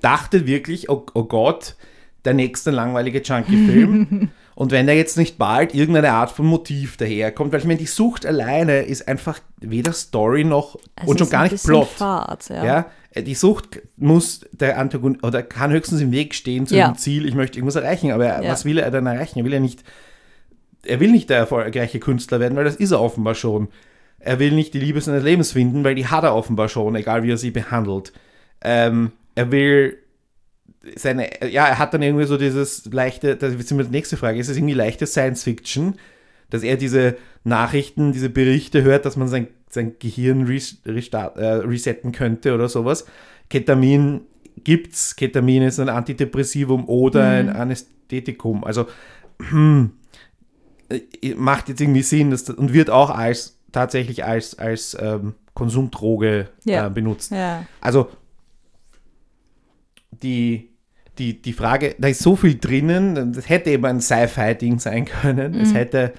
dachte 0.00 0.46
wirklich, 0.46 0.88
oh, 0.88 1.04
oh 1.14 1.24
Gott, 1.24 1.76
der 2.24 2.34
nächste 2.34 2.70
langweilige 2.70 3.20
Junkie-Film. 3.22 4.28
Und 4.54 4.70
wenn 4.72 4.86
da 4.86 4.92
jetzt 4.94 5.18
nicht 5.18 5.36
bald 5.36 5.74
irgendeine 5.74 6.12
Art 6.12 6.30
von 6.30 6.46
Motiv 6.46 6.96
daherkommt, 6.96 7.52
weil 7.52 7.60
ich 7.60 7.66
meine, 7.66 7.78
die 7.78 7.84
Sucht 7.86 8.24
alleine 8.24 8.82
ist 8.82 9.06
einfach 9.06 9.38
weder 9.60 9.92
Story 9.92 10.44
noch 10.44 10.76
Es 10.96 11.06
und 11.08 11.18
schon 11.18 11.28
gar 11.28 11.42
nicht 11.42 11.62
Plot. 11.62 11.88
Fad, 11.88 12.48
ja. 12.48 12.64
Ja, 12.64 12.86
äh, 13.10 13.22
die 13.22 13.34
Sucht 13.34 13.82
muss 13.98 14.46
der 14.52 14.78
Antagonist 14.78 15.22
oder 15.24 15.42
kann 15.42 15.72
höchstens 15.72 16.00
im 16.00 16.10
Weg 16.10 16.34
stehen 16.34 16.66
zu 16.66 16.74
Ja. 16.74 16.88
dem 16.90 16.96
Ziel, 16.96 17.26
ich 17.26 17.34
möchte 17.34 17.58
irgendwas 17.58 17.76
erreichen, 17.76 18.12
aber 18.12 18.24
er- 18.26 18.42
Ja. 18.44 18.50
was 18.50 18.64
will 18.64 18.78
er 18.78 18.90
denn 18.90 19.04
erreichen? 19.06 19.38
Er 19.40 19.44
will 19.44 19.52
ja 19.52 19.60
nicht, 19.60 19.84
er 20.84 21.00
will 21.00 21.10
nicht 21.10 21.28
der 21.28 21.36
erfolgreiche 21.36 22.00
Künstler 22.00 22.40
werden, 22.40 22.56
weil 22.56 22.64
das 22.64 22.76
ist 22.76 22.92
er 22.92 23.00
offenbar 23.02 23.34
schon. 23.34 23.68
Er 24.18 24.38
will 24.38 24.52
nicht 24.52 24.74
die 24.74 24.80
Liebe 24.80 25.00
seines 25.00 25.22
Lebens 25.22 25.52
finden, 25.52 25.84
weil 25.84 25.94
die 25.94 26.06
hat 26.06 26.24
er 26.24 26.34
offenbar 26.34 26.68
schon, 26.68 26.94
egal 26.96 27.22
wie 27.22 27.30
er 27.30 27.36
sie 27.36 27.50
behandelt. 27.50 28.12
Ähm, 28.62 29.12
er 29.34 29.52
will 29.52 29.98
seine, 30.94 31.28
ja, 31.50 31.66
er 31.66 31.78
hat 31.78 31.94
dann 31.94 32.02
irgendwie 32.02 32.26
so 32.26 32.36
dieses 32.36 32.84
leichte, 32.86 33.36
das 33.36 33.54
ist 33.54 33.70
die 33.70 33.74
nächste 33.74 34.16
Frage, 34.16 34.38
ist 34.38 34.48
es 34.48 34.56
irgendwie 34.56 34.74
leichte 34.74 35.06
Science 35.06 35.42
Fiction, 35.42 35.96
dass 36.50 36.62
er 36.62 36.76
diese 36.76 37.16
Nachrichten, 37.44 38.12
diese 38.12 38.30
Berichte 38.30 38.82
hört, 38.82 39.04
dass 39.04 39.16
man 39.16 39.28
sein, 39.28 39.48
sein 39.68 39.94
Gehirn 39.98 40.46
res, 40.46 40.78
restart, 40.86 41.36
äh, 41.38 41.46
resetten 41.46 42.12
könnte 42.12 42.54
oder 42.54 42.68
sowas. 42.68 43.06
Ketamin 43.50 44.22
gibt's, 44.62 45.16
Ketamin 45.16 45.62
ist 45.62 45.80
ein 45.80 45.88
Antidepressivum 45.88 46.88
oder 46.88 47.28
ein 47.28 47.48
Anästhetikum, 47.48 48.64
also 48.64 48.86
hm, 49.50 49.92
macht 51.36 51.68
jetzt 51.68 51.80
irgendwie 51.80 52.02
Sinn 52.02 52.30
dass, 52.30 52.44
das- 52.44 52.56
und 52.56 52.72
wird 52.72 52.90
auch 52.90 53.10
als 53.10 53.55
tatsächlich 53.76 54.24
als, 54.24 54.58
als 54.58 54.96
ähm, 54.98 55.34
Konsumdroge 55.54 56.48
Ja. 56.64 56.86
äh, 56.86 56.90
benutzt. 56.90 57.30
Ja. 57.30 57.64
Also 57.80 58.08
die, 60.22 60.70
die, 61.18 61.40
die 61.42 61.52
Frage, 61.52 61.94
da 61.98 62.08
ist 62.08 62.22
so 62.22 62.36
viel 62.36 62.58
drinnen, 62.58 63.32
das 63.32 63.48
hätte 63.48 63.70
eben 63.70 63.84
ein 63.84 64.00
Sci-Fi-Ding 64.00 64.78
sein 64.78 65.04
können. 65.04 65.54
Es 65.54 65.74
hätte, 65.74 66.12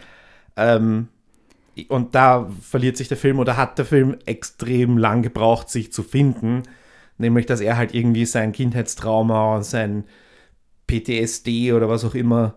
ähm, 0.55 1.07
und 1.89 2.15
da 2.15 2.49
verliert 2.61 2.97
sich 2.97 3.07
der 3.07 3.17
Film 3.17 3.39
oder 3.39 3.57
hat 3.57 3.77
der 3.77 3.85
Film 3.85 4.17
extrem 4.25 4.97
lang 4.97 5.21
gebraucht, 5.21 5.69
sich 5.69 5.91
zu 5.91 6.03
finden. 6.03 6.63
Nämlich, 7.17 7.45
dass 7.47 7.61
er 7.61 7.77
halt 7.77 7.93
irgendwie 7.95 8.25
sein 8.25 8.51
Kindheitstrauma, 8.51 9.63
sein 9.63 10.03
PTSD 10.87 11.73
oder 11.73 11.89
was 11.89 12.05
auch 12.05 12.13
immer 12.15 12.55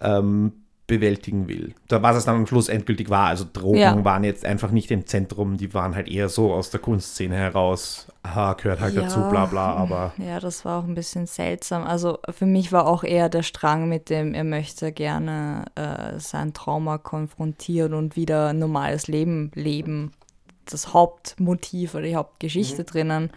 ähm, 0.00 0.52
bewältigen 0.86 1.48
will. 1.48 1.74
Da 1.88 2.02
was 2.02 2.16
es 2.16 2.26
dann 2.26 2.36
am 2.36 2.46
Schluss 2.46 2.68
endgültig 2.68 3.08
war. 3.08 3.28
Also 3.28 3.46
Drogen 3.50 3.78
Ja. 3.78 4.04
waren 4.04 4.22
jetzt 4.22 4.44
einfach 4.44 4.70
nicht 4.70 4.90
im 4.90 5.06
Zentrum, 5.06 5.56
die 5.56 5.72
waren 5.72 5.94
halt 5.94 6.08
eher 6.08 6.28
so 6.28 6.52
aus 6.52 6.68
der 6.70 6.80
Kunstszene 6.80 7.34
heraus. 7.34 8.08
Aha, 8.22 8.52
gehört 8.52 8.80
halt 8.80 8.96
dazu, 8.96 9.20
bla 9.30 9.46
bla, 9.46 9.72
aber 9.74 10.12
Ja, 10.18 10.40
das 10.40 10.64
war 10.66 10.80
auch 10.80 10.84
ein 10.84 10.94
bisschen 10.94 11.26
seltsam. 11.26 11.84
Also 11.84 12.18
für 12.30 12.44
mich 12.46 12.70
war 12.70 12.86
auch 12.86 13.02
eher 13.02 13.28
der 13.30 13.42
Strang 13.42 13.88
mit 13.88 14.10
dem, 14.10 14.34
er 14.34 14.44
möchte 14.44 14.92
gerne 14.92 15.64
äh, 15.74 16.18
sein 16.18 16.52
Trauma 16.52 16.98
konfrontieren 16.98 17.94
und 17.94 18.16
wieder 18.16 18.48
ein 18.48 18.58
normales 18.58 19.08
Leben 19.08 19.50
leben. 19.54 20.12
Das 20.66 20.92
Hauptmotiv 20.92 21.94
oder 21.94 22.04
die 22.04 22.16
Hauptgeschichte 22.16 22.84
drinnen. 22.84 23.30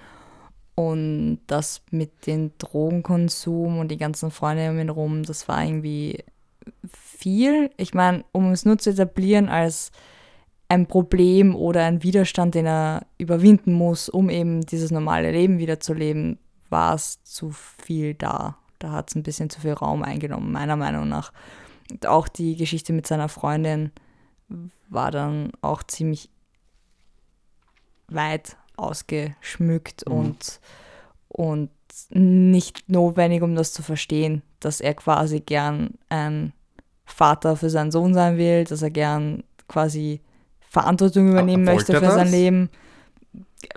Und 0.76 1.40
das 1.48 1.82
mit 1.92 2.28
dem 2.28 2.52
Drogenkonsum 2.60 3.80
und 3.80 3.88
die 3.90 3.98
ganzen 3.98 4.32
Freunde 4.32 4.70
um 4.70 4.80
ihn 4.80 4.90
rum, 4.90 5.24
das 5.24 5.48
war 5.48 5.64
irgendwie 5.64 6.24
viel. 7.18 7.72
Ich 7.78 7.94
meine, 7.94 8.24
um 8.32 8.52
es 8.52 8.66
nur 8.66 8.78
zu 8.78 8.92
etablieren 8.92 9.50
als 9.50 9.92
ein 10.70 10.88
Problem 10.88 11.56
oder 11.56 11.86
ein 11.86 12.04
Widerstand, 12.04 12.56
den 12.56 12.66
er 12.66 13.06
überwinden 13.18 13.74
muss, 13.74 14.10
um 14.10 14.30
eben 14.30 14.62
dieses 14.62 14.92
normale 14.92 15.32
Leben 15.32 15.60
wieder 15.60 15.80
zu 15.80 15.94
leben, 15.94 16.40
war 16.70 16.96
es 16.96 17.24
zu 17.24 17.52
viel 17.52 18.14
da. 18.14 18.58
Da 18.80 18.92
hat 18.92 19.10
es 19.10 19.16
ein 19.16 19.24
bisschen 19.24 19.50
zu 19.50 19.62
viel 19.62 19.74
Raum 19.74 20.04
eingenommen, 20.04 20.52
meiner 20.52 20.76
Meinung 20.76 21.08
nach. 21.08 21.32
Und 21.90 22.06
auch 22.06 22.28
die 22.28 22.56
Geschichte 22.56 22.94
mit 22.94 23.08
seiner 23.08 23.30
Freundin 23.30 23.92
war 24.90 25.12
dann 25.12 25.52
auch 25.62 25.84
ziemlich 25.84 26.30
weit 28.10 28.58
ausgeschmückt 28.76 30.04
und, 30.04 30.60
und 31.30 31.70
nicht 32.10 32.90
notwendig, 32.90 33.42
um 33.42 33.56
das 33.56 33.74
zu 33.74 33.82
verstehen, 33.84 34.44
dass 34.60 34.82
er 34.82 34.94
quasi 34.94 35.40
gern 35.40 35.96
ein 36.10 36.54
Vater 37.08 37.56
für 37.56 37.70
seinen 37.70 37.90
Sohn 37.92 38.14
sein 38.14 38.38
will, 38.38 38.64
dass 38.66 38.82
er 38.84 38.92
gern 38.92 39.44
quasi 39.68 40.22
Verantwortung 40.70 41.30
übernehmen 41.30 41.66
wollte 41.66 41.94
möchte 41.94 42.06
für 42.06 42.12
sein 42.12 42.30
Leben. 42.30 42.70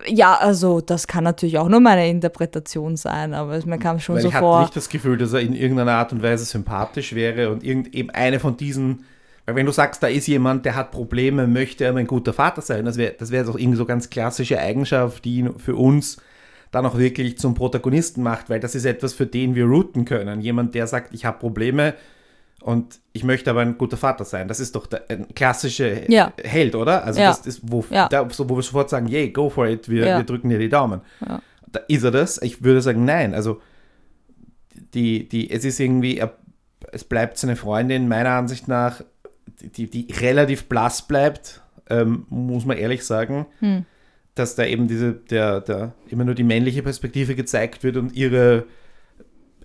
Ja, 0.06 0.36
also 0.36 0.80
das 0.80 1.06
kann 1.06 1.24
natürlich 1.24 1.56
auch 1.58 1.68
nur 1.68 1.80
meine 1.80 2.08
Interpretation 2.08 2.96
sein, 2.96 3.32
aber 3.32 3.52
es- 3.54 3.64
mir 3.64 3.78
kam 3.78 3.98
schon 3.98 4.16
Weil 4.16 4.22
so 4.22 4.28
ich 4.28 4.34
hatte 4.34 4.44
vor. 4.44 4.60
nicht 4.60 4.76
das 4.76 4.88
Gefühl, 4.88 5.16
dass 5.16 5.32
er 5.32 5.40
in 5.40 5.54
irgendeiner 5.54 5.92
Art 5.92 6.12
und 6.12 6.22
Weise 6.22 6.44
sympathisch 6.44 7.14
wäre 7.14 7.50
und 7.50 7.64
irgend, 7.64 7.94
eben 7.94 8.10
eine 8.10 8.40
von 8.40 8.56
diesen, 8.56 9.04
weil 9.46 9.54
wenn 9.54 9.66
du 9.66 9.72
sagst, 9.72 10.02
da 10.02 10.08
ist 10.08 10.26
jemand, 10.26 10.66
der 10.66 10.76
hat 10.76 10.90
Probleme, 10.90 11.46
möchte 11.46 11.84
er 11.84 11.96
ein 11.96 12.06
guter 12.06 12.32
Vater 12.34 12.60
sein, 12.60 12.84
das 12.84 12.98
wäre 12.98 13.14
das 13.18 13.30
wär 13.30 13.44
doch 13.44 13.58
irgendwie 13.58 13.78
so 13.78 13.86
ganz 13.86 14.10
klassische 14.10 14.58
Eigenschaft, 14.58 15.24
die 15.24 15.36
ihn 15.38 15.58
für 15.58 15.76
uns 15.76 16.18
dann 16.72 16.84
auch 16.86 16.98
wirklich 16.98 17.38
zum 17.38 17.54
Protagonisten 17.54 18.22
macht, 18.22 18.50
weil 18.50 18.60
das 18.60 18.74
ist 18.74 18.84
etwas, 18.84 19.12
für 19.14 19.26
den 19.26 19.54
wir 19.54 19.64
routen 19.64 20.04
können. 20.04 20.40
Jemand, 20.40 20.74
der 20.74 20.86
sagt, 20.86 21.14
ich 21.14 21.24
habe 21.24 21.38
Probleme 21.38 21.94
und 22.62 23.00
ich 23.12 23.24
möchte 23.24 23.50
aber 23.50 23.60
ein 23.60 23.78
guter 23.78 23.96
Vater 23.96 24.24
sein. 24.24 24.46
Das 24.48 24.60
ist 24.60 24.74
doch 24.76 24.86
der, 24.86 25.04
ein 25.08 25.28
klassischer 25.34 26.10
Ja. 26.10 26.32
Held, 26.42 26.74
oder? 26.74 27.04
Also 27.04 27.20
Ja. 27.20 27.28
das 27.28 27.46
ist, 27.46 27.60
wo, 27.64 27.84
Ja. 27.90 28.08
da, 28.08 28.28
so, 28.30 28.48
wo 28.48 28.56
wir 28.56 28.62
sofort 28.62 28.90
sagen, 28.90 29.06
yay, 29.08 29.30
go 29.30 29.48
for 29.50 29.66
it, 29.66 29.88
wir, 29.88 30.04
wir 30.04 30.24
drücken 30.24 30.48
dir 30.50 30.58
die 30.58 30.68
Daumen. 30.68 31.00
Da 31.72 31.80
ist 31.88 32.02
er 32.04 32.10
das? 32.10 32.40
Ich 32.42 32.62
würde 32.64 32.82
sagen, 32.82 33.04
nein. 33.04 33.34
Also 33.34 33.60
die, 34.94 35.28
die, 35.28 35.50
es 35.50 35.64
ist 35.64 35.80
irgendwie, 35.80 36.22
es 36.92 37.04
bleibt 37.04 37.38
seine 37.38 37.56
Freundin 37.56 38.08
meiner 38.08 38.30
Ansicht 38.30 38.68
nach, 38.68 39.02
die, 39.60 39.88
die 39.90 40.08
relativ 40.20 40.64
blass 40.68 41.06
bleibt, 41.06 41.62
ähm, 41.88 42.26
muss 42.28 42.64
man 42.64 42.76
ehrlich 42.78 43.04
sagen, 43.04 43.46
Hm. 43.60 43.84
dass 44.34 44.54
da 44.54 44.64
eben 44.64 44.88
diese, 44.88 45.12
der, 45.12 45.60
der, 45.60 45.92
immer 46.08 46.24
nur 46.24 46.34
die 46.34 46.44
männliche 46.44 46.82
Perspektive 46.82 47.34
gezeigt 47.34 47.82
wird 47.84 47.96
und 47.96 48.12
ihre, 48.14 48.64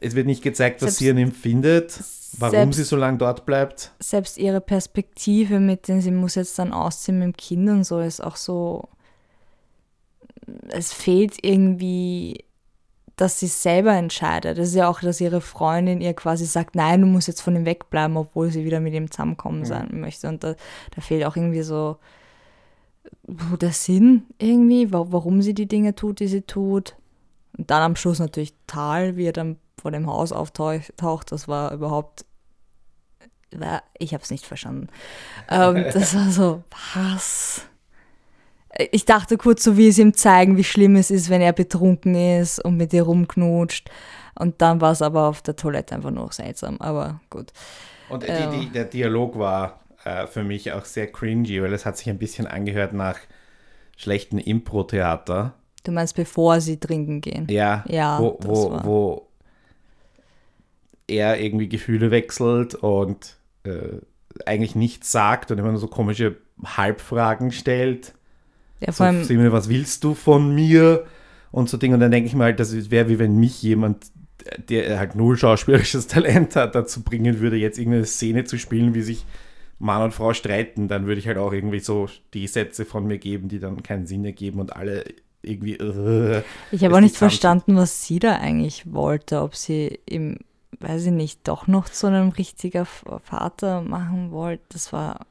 es 0.06 0.16
wird 0.16 0.28
nicht 0.28 0.44
gezeigt, 0.44 0.82
was 0.82 0.92
Selbst- 0.92 1.00
sie 1.00 1.10
an 1.10 1.18
ihm 1.18 1.32
findet, 1.32 2.00
warum 2.38 2.52
selbst- 2.52 2.78
sie 2.78 2.84
so 2.84 2.96
lange 2.96 3.18
dort 3.18 3.46
bleibt. 3.46 3.92
selbst 4.00 4.38
ihre 4.38 4.62
Perspektive 4.62 5.60
mit 5.60 5.88
den, 5.88 6.02
sie 6.02 6.12
muss 6.12 6.36
jetzt 6.36 6.58
dann 6.60 6.74
ausziehen 6.74 7.20
mit 7.20 7.26
dem 7.28 7.38
Kind 7.38 7.70
und 7.70 7.84
so, 7.84 8.00
ist 8.00 8.24
auch 8.24 8.36
so, 8.36 8.88
es 10.70 10.94
fehlt 10.94 11.38
irgendwie, 11.44 12.44
dass 13.16 13.40
sie 13.40 13.48
selber 13.48 13.94
entscheidet. 13.94 14.58
Das 14.58 14.68
ist 14.70 14.76
ja 14.76 14.90
auch, 14.90 15.00
dass 15.00 15.22
ihre 15.22 15.42
Freundin 15.42 16.02
ihr 16.02 16.14
quasi 16.14 16.46
sagt, 16.46 16.76
nein, 16.76 17.02
du 17.02 17.08
musst 17.08 17.28
jetzt 17.28 17.42
von 17.42 17.56
ihm 17.56 17.66
wegbleiben, 17.66 18.18
obwohl 18.18 18.52
sie 18.52 18.66
wieder 18.66 18.80
mit 18.82 18.94
ihm 18.94 19.10
zusammenkommen 19.10 19.64
sein 19.66 19.90
möchte. 19.94 20.28
Und 20.28 20.44
da, 20.44 20.56
da 20.94 21.02
fehlt 21.02 21.24
auch 21.26 21.36
irgendwie 21.38 21.62
so 21.62 21.98
der 23.28 23.72
Sinn 23.72 24.24
irgendwie, 24.38 24.92
wa- 24.92 25.06
warum 25.10 25.42
sie 25.42 25.54
die 25.54 25.68
Dinge 25.68 25.96
tut, 25.96 26.20
die 26.20 26.28
sie 26.28 26.42
tut. 26.42 26.96
Und 27.58 27.72
dann 27.72 27.82
am 27.82 27.96
Schluss 27.96 28.20
natürlich 28.20 28.54
Tal, 28.68 29.16
wie 29.16 29.26
er 29.26 29.34
dann 29.34 29.58
vor 29.80 29.92
dem 29.92 30.08
Haus 30.08 30.32
auftaucht, 30.32 31.32
das 31.32 31.48
war 31.48 31.72
überhaupt 31.74 32.26
ich 33.98 34.14
habe 34.14 34.24
es 34.24 34.32
nicht 34.32 34.46
verstanden. 34.46 34.88
Ähm, 35.50 35.86
das 35.94 36.16
war 36.16 36.30
so, 36.30 36.64
was? 36.94 37.62
Ich 38.92 39.06
dachte 39.06 39.38
kurz 39.38 39.64
so, 39.64 39.78
wie 39.78 39.88
es 39.88 39.98
ihm 39.98 40.14
zeigen, 40.14 40.58
wie 40.58 40.64
schlimm 40.64 40.98
es 40.98 41.10
ist, 41.10 41.30
wenn 41.30 41.42
er 41.42 41.54
betrunken 41.54 42.16
ist 42.16 42.64
und 42.64 42.76
mit 42.76 42.92
ihr 42.92 43.04
rumknutscht. 43.04 43.90
Und 44.38 44.62
dann 44.62 44.82
war 44.82 44.92
es 44.92 45.02
aber 45.02 45.28
auf 45.30 45.42
der 45.42 45.56
Toilette 45.56 45.96
einfach 45.96 46.12
nur 46.12 46.32
seltsam. 46.34 46.78
Aber 46.82 47.22
gut. 47.30 47.54
Und 48.10 48.24
die, 48.24 48.28
Ja. 48.28 48.48
die, 48.48 48.70
der 48.70 48.86
Dialog 48.86 49.40
war 49.40 49.80
äh, 50.04 50.28
für 50.28 50.44
mich 50.44 50.74
auch 50.74 50.84
sehr 50.84 51.10
cringy, 51.10 51.62
weil 51.62 51.74
es 51.74 51.86
hat 51.86 51.98
sich 51.98 52.10
ein 52.10 52.18
bisschen 52.18 52.48
angehört 52.48 52.92
nach 52.92 53.18
schlechten 53.96 54.40
Impro-Theater. 54.40 55.54
Du 55.86 55.92
meinst, 55.92 56.16
bevor 56.16 56.60
sie 56.62 56.78
trinken 56.78 57.22
gehen? 57.22 57.48
Ja, 57.50 57.84
Ja, 57.88 58.20
wo, 58.20 58.38
das 58.40 58.48
wo, 58.50 58.72
war- 58.72 58.86
wo 58.86 59.28
er 61.08 61.40
irgendwie 61.40 61.70
Gefühle 61.70 62.12
wechselt 62.12 62.76
und 62.76 63.38
äh, 63.64 64.00
eigentlich 64.46 64.76
nichts 64.76 65.12
sagt 65.12 65.52
und 65.52 65.58
immer 65.60 65.70
nur 65.72 65.80
so 65.80 65.88
komische 65.88 66.38
Halbfragen 66.64 67.52
stellt. 67.52 68.14
Ja, 68.80 68.92
So, 68.92 68.98
vor 68.98 69.06
allem, 69.08 69.24
Simone, 69.24 69.52
was 69.52 69.70
willst 69.70 70.04
du 70.04 70.14
von 70.14 70.54
mir? 70.54 71.06
Und 71.52 71.70
so 71.70 71.78
Dinge. 71.78 71.94
Und 71.94 72.02
dann 72.02 72.12
denke 72.12 72.28
ich 72.28 72.36
mal, 72.36 72.54
das 72.54 72.92
wäre 72.92 73.08
wie 73.08 73.20
wenn 73.20 73.38
mich 73.38 73.62
jemand, 73.62 74.08
der 74.70 75.00
halt 75.00 75.16
null 75.16 75.38
schauspielerisches 75.38 76.08
Talent 76.08 76.56
hat, 76.56 76.76
dazu 76.76 77.02
bringen 77.04 77.40
würde, 77.40 77.56
jetzt 77.56 77.78
irgendeine 77.78 78.06
Szene 78.06 78.44
zu 78.44 78.58
spielen, 78.58 78.94
wie 78.94 79.02
sich 79.02 79.26
Mann 79.80 80.02
und 80.02 80.12
Frau 80.14 80.34
streiten. 80.34 80.88
Dann 80.88 81.06
würde 81.08 81.20
ich 81.20 81.28
halt 81.28 81.38
auch 81.38 81.54
irgendwie 81.54 81.80
so 81.80 82.10
die 82.34 82.48
Sätze 82.48 82.84
von 82.84 83.08
mir 83.08 83.20
geben, 83.20 83.48
die 83.48 83.60
dann 83.60 83.84
keinen 83.84 84.06
Sinn 84.06 84.26
ergeben 84.26 84.60
und 84.60 84.76
alle 84.76 85.06
irgendwie. 85.46 85.76
äh, 85.76 86.44
ich 86.72 86.84
habe 86.84 86.96
auch 86.96 87.00
nicht 87.02 87.16
verstanden, 87.18 87.76
was 87.76 88.06
sie 88.06 88.20
da 88.20 88.34
eigentlich 88.36 88.92
wollte. 88.92 89.42
Ob 89.42 89.56
sie 89.56 90.00
ihm, 90.10 90.38
weiß 90.80 91.06
ich 91.06 91.12
nicht, 91.12 91.48
doch 91.48 91.68
noch 91.68 91.90
zu 91.90 92.08
einem 92.08 92.30
richtiger 92.30 92.82
F- 92.82 93.06
Vater 93.24 93.82
machen 93.82 94.32
wollte. 94.32 94.64
Das 94.70 94.92
war 94.94 95.26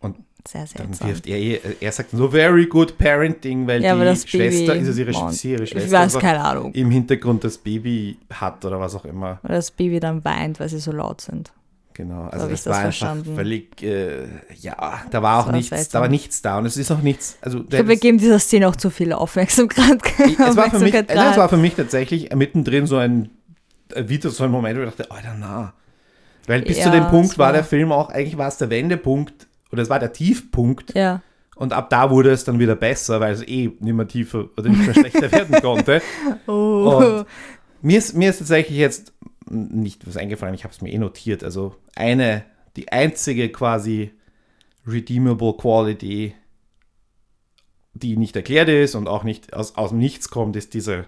Und 0.00 0.16
sehr 0.48 0.62
Dann 0.74 0.86
seltsam. 0.94 1.08
wirft 1.08 1.26
er, 1.26 1.38
ihr- 1.38 1.60
er 1.80 1.92
sagt 1.92 2.10
so 2.12 2.28
very 2.30 2.64
good 2.66 2.96
parenting, 2.96 3.66
weil 3.66 3.82
ja, 3.82 3.94
die 3.94 4.16
Schwester, 4.28 4.72
Baby, 4.72 4.80
ist 4.80 4.88
es 4.88 4.98
ihre, 4.98 5.10
ist 5.30 5.44
ihre 5.44 5.66
Schwester, 5.66 5.86
Ich 5.86 5.92
weiß 5.92 6.18
keine 6.18 6.42
Ahnung. 6.42 6.72
im 6.72 6.90
Hintergrund 6.90 7.44
das 7.44 7.58
Baby 7.58 8.16
hat 8.32 8.64
oder 8.64 8.80
was 8.80 8.94
auch 8.94 9.04
immer. 9.04 9.38
Weil 9.42 9.56
das 9.56 9.70
Baby 9.70 10.00
dann 10.00 10.24
weint, 10.24 10.58
weil 10.58 10.68
sie 10.70 10.78
so 10.78 10.92
laut 10.92 11.20
sind. 11.20 11.52
Genau, 12.00 12.22
also 12.28 12.44
hab 12.44 12.50
das, 12.50 12.60
ich 12.60 12.64
das 12.64 12.66
war 12.66 12.76
einfach 12.76 12.82
verstanden. 12.98 13.34
völlig, 13.34 13.82
äh, 13.82 14.24
ja, 14.58 15.00
da 15.10 15.22
war 15.22 15.40
auch 15.42 15.46
war 15.46 15.52
nichts, 15.52 15.70
da 15.70 15.76
seltsam. 15.76 16.00
war 16.02 16.08
nichts 16.08 16.40
da 16.42 16.58
und 16.58 16.66
es 16.66 16.76
ist 16.78 16.90
auch 16.90 17.02
nichts, 17.02 17.36
also 17.42 17.58
Ich 17.60 17.68
glaube, 17.68 17.88
wir 17.88 17.96
geben 17.96 18.16
dieser 18.18 18.38
Szene 18.38 18.68
auch 18.68 18.76
zu 18.76 18.88
viel 18.90 19.12
Aufmerksamkeit. 19.12 19.98
es 20.18 20.56
war 20.56 20.70
für 20.70 20.78
mich, 20.78 20.92
nein, 20.94 21.04
es 21.08 21.36
war 21.36 21.48
für 21.48 21.56
mich 21.58 21.74
tatsächlich 21.74 22.34
mittendrin 22.34 22.86
so 22.86 22.96
ein, 22.96 23.28
äh, 23.92 24.08
wieder 24.08 24.30
so 24.30 24.44
ein 24.44 24.50
Moment, 24.50 24.78
wo 24.78 24.82
ich 24.84 24.88
dachte, 24.88 25.10
Alter, 25.10 25.36
na. 25.38 25.74
Weil 26.46 26.62
bis 26.62 26.78
zu 26.78 26.84
Ja, 26.84 26.90
dem 26.90 27.08
Punkt 27.08 27.36
war 27.38 27.46
war- 27.48 27.52
der 27.52 27.64
Film 27.64 27.92
auch, 27.92 28.08
eigentlich 28.08 28.38
war 28.38 28.48
es 28.48 28.56
der 28.56 28.70
Wendepunkt, 28.70 29.46
oder 29.72 29.82
es 29.82 29.90
war 29.90 29.98
der 29.98 30.12
Tiefpunkt 30.12 30.94
Ja, 30.94 31.20
und 31.56 31.74
ab 31.74 31.90
da 31.90 32.10
wurde 32.10 32.30
es 32.30 32.44
dann 32.44 32.58
wieder 32.58 32.76
besser, 32.76 33.20
weil 33.20 33.34
es 33.34 33.42
eh 33.46 33.70
nicht 33.78 33.94
mehr 33.94 34.08
tiefer 34.08 34.46
oder 34.56 34.70
nicht 34.70 34.84
mehr 34.86 34.94
schlechter 34.94 35.30
werden 35.30 35.54
konnte. 35.62 36.00
oh. 36.46 36.96
Und 36.96 37.26
mir 37.82 37.98
ist, 37.98 38.14
mir 38.16 38.30
ist 38.30 38.38
tatsächlich 38.38 38.78
jetzt 38.78 39.12
nicht 39.50 40.06
was 40.06 40.16
eingefallen, 40.16 40.54
ich 40.54 40.64
habe 40.64 40.72
es 40.72 40.80
mir 40.80 40.92
eh 40.92 40.98
notiert. 40.98 41.44
Also 41.44 41.76
eine, 41.94 42.44
die 42.76 42.90
einzige 42.90 43.50
quasi 43.50 44.12
redeemable 44.86 45.54
Quality, 45.54 46.34
die 47.94 48.16
nicht 48.16 48.36
erklärt 48.36 48.68
ist 48.68 48.94
und 48.94 49.08
auch 49.08 49.24
nicht 49.24 49.52
aus, 49.52 49.76
aus 49.76 49.90
dem 49.90 49.98
Nichts 49.98 50.30
kommt, 50.30 50.56
ist 50.56 50.74
diese 50.74 51.06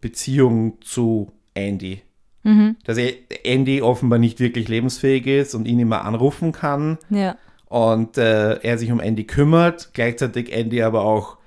Beziehung 0.00 0.80
zu 0.82 1.32
Andy. 1.54 2.02
mhm. 2.42 2.76
Dass 2.84 2.98
Andy 3.44 3.82
offenbar 3.82 4.18
nicht 4.18 4.40
wirklich 4.40 4.68
lebensfähig 4.68 5.26
ist 5.26 5.54
und 5.54 5.66
ihn 5.66 5.80
immer 5.80 6.04
anrufen 6.04 6.52
kann 6.52 6.98
ja. 7.08 7.36
und 7.66 8.18
äh, 8.18 8.56
er 8.56 8.78
sich 8.78 8.92
um 8.92 9.00
Andy 9.00 9.24
kümmert, 9.24 9.90
gleichzeitig 9.94 10.52
Andy 10.52 10.82
aber 10.82 11.02
auch 11.02 11.38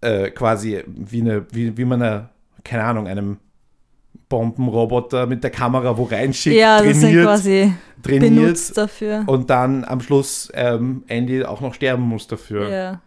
äh, 0.00 0.30
quasi 0.30 0.82
wie, 0.86 1.20
eine, 1.20 1.46
wie, 1.52 1.76
wie 1.76 1.84
man 1.84 2.02
eine, 2.02 2.28
keine 2.64 2.84
Ahnung, 2.84 3.06
einem 3.06 3.38
Bombenroboter 4.30 5.26
mit 5.26 5.44
der 5.44 5.50
Kamera 5.50 5.98
wo 5.98 6.04
reinschickt, 6.04 6.56
Ja, 6.56 6.82
das 6.82 7.00
trainiert, 7.00 7.24
quasi 7.26 7.72
trainiert 8.02 8.34
benutzt 8.36 8.78
dafür. 8.78 9.24
und 9.26 9.50
dann 9.50 9.84
am 9.84 10.00
Schluss 10.00 10.50
ähm, 10.54 11.04
Andy 11.08 11.44
auch 11.44 11.60
noch 11.60 11.74
sterben 11.74 12.02
muss 12.04 12.26
dafür. 12.26 12.70
Ja. 12.70 13.00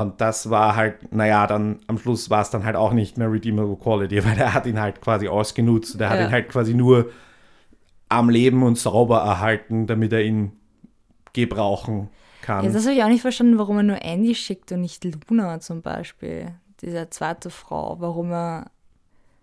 Und 0.00 0.20
das 0.20 0.48
war 0.50 0.76
halt, 0.76 1.12
naja, 1.12 1.48
dann 1.48 1.80
am 1.88 1.98
Schluss 1.98 2.30
war 2.30 2.42
es 2.42 2.50
dann 2.50 2.64
halt 2.64 2.76
auch 2.76 2.92
nicht 2.92 3.18
mehr 3.18 3.30
Redeemable 3.32 3.74
Quality, 3.76 4.24
weil 4.24 4.38
er 4.38 4.54
hat 4.54 4.66
ihn 4.66 4.78
halt 4.80 5.00
quasi 5.00 5.26
ausgenutzt. 5.26 5.98
Der 5.98 6.10
hat 6.10 6.20
Ja. 6.20 6.26
ihn 6.26 6.32
halt 6.32 6.48
quasi 6.48 6.74
nur 6.74 7.10
am 8.08 8.28
Leben 8.30 8.62
und 8.62 8.78
sauber 8.78 9.18
erhalten, 9.18 9.88
damit 9.88 10.12
er 10.12 10.22
ihn 10.22 10.52
gebrauchen 11.32 12.10
kann. 12.42 12.64
Ja, 12.64 12.70
das 12.70 12.84
habe 12.84 12.94
ich 12.94 13.02
auch 13.02 13.08
nicht 13.08 13.22
verstanden, 13.22 13.58
warum 13.58 13.78
er 13.78 13.82
nur 13.82 14.02
Andy 14.02 14.34
schickt 14.34 14.70
und 14.72 14.82
nicht 14.82 15.04
Luna 15.04 15.58
zum 15.60 15.82
Beispiel. 15.82 16.52
Diese 16.80 17.08
zweite 17.10 17.50
Frau. 17.50 17.96
Warum 17.98 18.30
er 18.30 18.66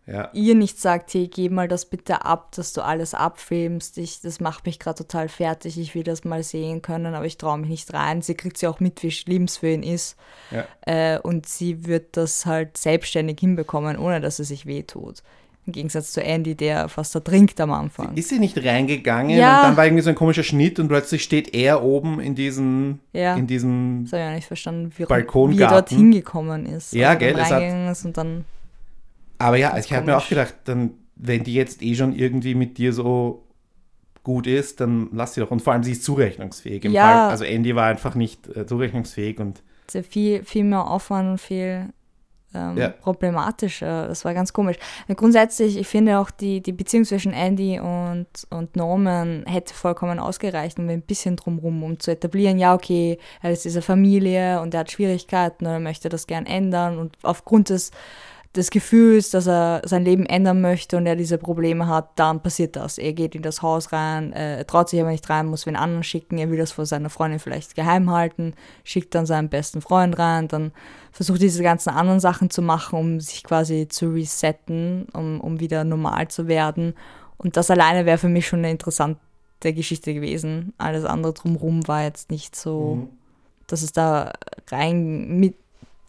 ja. 0.08 0.30
ihr 0.34 0.56
nicht 0.56 0.80
sagt, 0.80 1.14
hey, 1.14 1.28
geh 1.28 1.50
mal 1.50 1.68
das 1.68 1.86
bitte 1.86 2.26
ab, 2.26 2.52
dass 2.56 2.74
du 2.74 2.82
alles 2.84 3.14
abfilmst. 3.14 3.98
Ich, 3.98 4.22
das 4.22 4.40
macht 4.40 4.66
mich 4.66 4.80
gerade 4.80 4.98
total 4.98 5.30
fertig. 5.30 5.78
Ich 5.80 5.96
will 5.96 6.04
das 6.04 6.24
mal 6.24 6.44
sehen 6.44 6.82
können, 6.82 7.14
aber 7.16 7.26
ich 7.26 7.38
traue 7.38 7.58
mich 7.60 7.70
nicht 7.70 7.94
rein. 7.94 8.22
Sie 8.22 8.36
kriegt 8.36 8.62
ja 8.62 8.70
auch 8.70 8.80
mit, 8.80 9.04
wie 9.04 9.12
schlimm 9.12 9.44
es 9.44 9.58
für 9.58 9.70
ihn 9.72 9.84
ist. 9.84 10.16
Ja. 10.52 10.66
Äh, 10.86 11.20
und 11.20 11.46
sie 11.48 11.86
wird 11.86 12.18
das 12.18 12.46
halt 12.46 12.78
selbstständig 12.78 13.40
hinbekommen, 13.40 13.98
ohne 13.98 14.22
dass 14.22 14.38
sie 14.38 14.44
sich 14.44 14.66
wehtut. 14.66 15.24
Im 15.68 15.74
Gegensatz 15.74 16.12
zu 16.14 16.24
Andy, 16.24 16.56
der 16.56 16.90
fast 16.90 17.14
ertrinkt 17.14 17.62
am 17.62 17.72
Anfang. 17.72 18.16
Ist 18.18 18.30
sie 18.30 18.40
nicht 18.40 18.58
reingegangen 18.66 19.38
Ja. 19.38 19.58
und 19.62 19.68
dann 19.68 19.78
war 19.78 19.86
irgendwie 19.86 20.02
so 20.02 20.10
ein 20.10 20.16
komischer 20.16 20.42
Schnitt 20.42 20.80
und 20.80 20.88
plötzlich 20.88 21.24
steht 21.24 21.54
er 21.54 21.84
oben 21.84 22.20
in 22.20 22.34
diesen, 22.34 23.00
Ja. 23.14 23.36
in 23.36 23.46
diesen 23.46 24.06
Das 24.06 24.14
habe 24.14 24.24
ich 24.24 24.30
auch 24.30 24.36
nicht 24.36 24.48
verstanden, 24.48 24.92
wie, 24.96 24.98
wie 24.98 25.04
er 25.04 25.08
Balkongarten. 25.08 25.70
dorthin 25.70 26.12
gekommen 26.12 26.66
ist. 26.66 26.94
Ja, 26.94 27.10
Also 27.10 27.20
gell, 27.20 27.38
es 27.38 27.52
hat- 27.52 27.62
ist 27.92 28.06
und 28.06 28.18
dann. 28.18 28.46
Aber 29.42 29.58
ja, 29.58 29.78
ich 29.78 29.92
habe 29.94 30.06
mir 30.06 30.18
auch 30.18 30.28
gedacht, 30.28 30.56
dann, 30.66 30.92
wenn 31.16 31.44
die 31.44 31.54
jetzt 31.54 31.82
eh 31.82 31.96
schon 31.96 32.14
irgendwie 32.16 32.56
mit 32.56 32.78
dir 32.78 32.94
so 32.94 33.46
gut 34.24 34.48
ist, 34.48 34.80
dann 34.80 35.10
lass 35.12 35.34
sie 35.34 35.42
doch. 35.42 35.52
Und 35.52 35.62
vor 35.62 35.74
allem, 35.74 35.84
sie 35.84 35.94
ist 35.94 36.04
zurechnungsfähig. 36.04 36.86
Im 36.86 36.94
Ja. 36.94 37.02
Fall, 37.04 37.32
also 37.32 37.44
Andy 37.44 37.76
war 37.76 37.88
einfach 37.88 38.16
nicht 38.16 38.48
äh, 38.56 38.66
zurechnungsfähig 38.66 39.40
und 39.40 39.64
sehr 39.90 40.04
viel, 40.04 40.44
viel 40.44 40.64
mehr 40.64 40.88
Aufwand 40.88 41.32
und 41.32 41.38
viel 41.40 41.90
ähm, 42.54 42.78
Ja. 42.78 42.90
problematischer. 42.90 44.08
Das 44.08 44.26
war 44.26 44.34
ganz 44.34 44.54
komisch. 44.54 44.78
Grundsätzlich, 45.16 45.78
ich 45.78 45.88
finde 45.88 46.20
auch 46.20 46.30
die, 46.32 46.62
die 46.62 46.72
Beziehung 46.74 47.06
zwischen 47.06 47.34
Andy 47.34 47.80
und, 47.80 48.28
und 48.50 48.76
Norman 48.76 49.44
hätte 49.48 49.74
vollkommen 49.74 50.20
ausgereicht, 50.20 50.78
um 50.78 50.88
ein 50.90 51.02
bisschen 51.02 51.36
drumrum, 51.36 51.82
um 51.84 52.00
zu 52.00 52.12
etablieren, 52.12 52.60
ja, 52.60 52.74
okay, 52.76 53.18
er 53.42 53.52
ist 53.52 53.66
diese 53.66 53.82
Familie 53.82 54.62
und 54.62 54.74
er 54.74 54.82
hat 54.82 54.92
Schwierigkeiten 54.92 55.66
und 55.66 55.72
er 55.72 55.80
möchte 55.80 56.10
das 56.10 56.28
gern 56.28 56.46
ändern 56.46 56.98
und 57.00 57.18
aufgrund 57.24 57.70
des 57.70 57.92
des 58.56 58.70
Gefühls, 58.70 59.30
dass 59.30 59.48
er 59.48 59.82
sein 59.86 60.04
Leben 60.04 60.26
ändern 60.26 60.60
möchte 60.60 60.98
und 60.98 61.06
er 61.06 61.16
diese 61.16 61.38
Probleme 61.38 61.88
hat, 61.88 62.10
dann 62.20 62.42
passiert 62.42 62.76
das. 62.76 62.98
Er 62.98 63.14
geht 63.14 63.34
in 63.34 63.44
das 63.44 63.62
Haus 63.62 63.94
rein, 63.94 64.34
äh, 64.34 64.58
er 64.58 64.68
traut 64.68 64.90
sich 64.90 65.00
aber 65.00 65.12
nicht 65.12 65.30
rein, 65.30 65.46
muss 65.46 65.66
wen 65.66 65.78
anderen 65.78 66.04
schicken, 66.04 66.38
er 66.38 66.50
will 66.50 66.58
das 66.58 66.74
vor 66.74 66.86
seiner 66.86 67.10
Freundin 67.10 67.40
vielleicht 67.40 67.76
geheim 67.76 68.12
halten, 68.12 68.54
schickt 68.84 69.16
dann 69.16 69.26
seinen 69.26 69.48
besten 69.48 69.82
Freund 69.82 70.20
rein, 70.20 70.50
dann 70.50 70.74
versucht 71.14 71.42
diese 71.42 71.64
ganzen 71.64 71.92
anderen 71.92 72.20
Sachen 72.20 72.50
zu 72.50 72.62
machen, 72.62 73.00
um 73.00 73.20
sich 73.22 73.44
quasi 73.44 73.88
zu 73.88 74.10
resetten, 74.10 75.08
um, 75.14 75.40
um 75.40 75.62
wieder 75.62 75.86
normal 75.86 76.28
zu 76.28 76.48
werden. 76.48 76.94
Und 77.38 77.56
das 77.56 77.72
alleine 77.72 78.06
wäre 78.06 78.18
für 78.18 78.30
mich 78.30 78.48
schon 78.48 78.60
eine 78.60 78.72
interessante 78.72 79.18
Geschichte 79.62 80.14
gewesen. 80.14 80.74
Alles 80.78 81.06
andere 81.06 81.34
drumherum 81.34 81.88
war 81.88 82.04
jetzt 82.04 82.32
nicht 82.32 82.56
so, 82.56 83.08
dass 83.68 83.82
es 83.82 83.94
da 83.94 84.34
rein 84.70 85.40
mit 85.40 85.56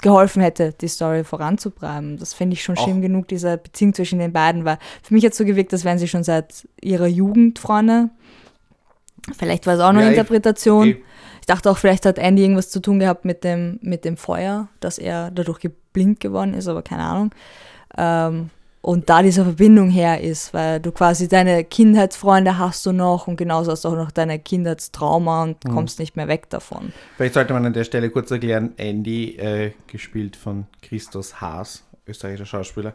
geholfen 0.03 0.43
hätte, 0.43 0.73
die 0.79 0.89
Story 0.89 1.25
voranzutreiben. 1.25 2.19
Das 2.19 2.35
finde 2.35 2.55
ich 2.55 2.63
schon 2.63 2.77
Auch- 2.77 2.85
schlimm 2.85 3.01
genug, 3.01 3.29
diese 3.29 3.57
Beziehung 3.57 3.95
zwischen 3.95 4.19
den 4.19 4.33
beiden, 4.33 4.65
weil 4.65 4.79
für 5.03 5.15
mich 5.15 5.25
hat 5.25 5.33
es 5.33 5.39
so 5.39 5.45
gewirkt, 5.45 5.73
als 5.73 5.85
wären 5.85 5.99
sie 5.99 6.09
schon 6.09 6.25
seit 6.25 6.69
ihrer 6.83 7.07
Jugend 7.07 7.59
Freunde. 7.59 8.11
Vielleicht 9.39 9.67
war 9.67 9.75
es 9.75 9.81
auch 9.81 9.93
noch 9.93 10.01
Ja, 10.01 10.07
ich- 10.11 10.17
Interpretation. 10.19 10.89
eh, 10.89 11.03
Ich 11.41 11.47
dachte 11.47 11.71
auch, 11.71 11.79
vielleicht 11.79 12.07
hat 12.07 12.19
Andy 12.19 12.43
irgendwas 12.43 12.71
zu 12.71 12.81
tun 12.81 13.01
gehabt 13.01 13.25
mit 13.25 13.43
dem, 13.43 13.79
mit 13.83 14.05
dem 14.05 14.17
Feuer, 14.17 14.69
dass 14.79 14.99
er 14.99 15.33
dadurch 15.33 15.59
blind 15.93 16.21
geworden 16.21 16.55
ist, 16.55 16.69
aber 16.69 16.83
keine 16.83 17.03
Ahnung. 17.03 17.31
Ähm, 17.99 18.51
und 18.83 19.09
da 19.09 19.23
diese 19.23 19.45
Verbindung 19.45 19.89
her 19.91 20.21
ist, 20.21 20.53
weil 20.53 20.81
du 20.81 20.93
quasi 20.93 21.29
deine 21.29 21.65
Kindheitsfreunde 21.65 22.59
hast 22.59 22.85
du 22.85 22.93
noch 22.93 23.29
und 23.29 23.37
genauso 23.37 23.71
hast 23.71 23.85
du 23.85 23.89
auch 23.89 23.97
noch 23.97 24.11
deine 24.11 24.39
Kindheitstrauma 24.39 25.45
und 25.45 25.65
Mhm. 25.65 25.71
kommst 25.71 25.99
nicht 26.01 26.17
mehr 26.17 26.29
weg 26.29 26.51
davon. 26.51 26.93
Vielleicht 27.17 27.35
sollte 27.35 27.53
man 27.55 27.65
an 27.65 27.73
der 27.73 27.85
Stelle 27.85 28.11
kurz 28.11 28.31
erklären, 28.33 28.73
Andy, 28.77 29.37
äh, 29.37 29.73
gespielt 29.87 30.37
von 30.37 30.67
Christos 30.83 31.41
Haas, 31.41 31.85
österreichischer 32.07 32.47
Schauspieler, 32.47 32.95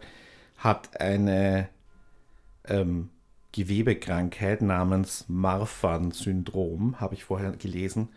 hat 0.57 0.99
eine 0.99 1.69
ähm, 2.67 3.09
Gewebekrankheit 3.53 4.61
namens 4.61 5.23
Marfan-Syndrom, 5.29 6.99
habe 6.99 7.15
ich 7.15 7.23
vorher 7.23 7.51
gelesen, 7.51 8.09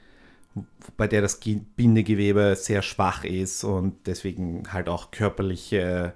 bei 0.97 1.07
der 1.07 1.23
das 1.23 1.39
Ge- 1.41 1.61
Bindegewebe 1.77 2.57
sehr 2.57 2.83
schwach 2.83 3.23
ist 3.25 3.63
und 3.63 3.95
deswegen 4.07 4.65
halt 4.73 4.89
auch 4.89 5.13
körperliche 5.13 5.79
äh, 5.79 6.11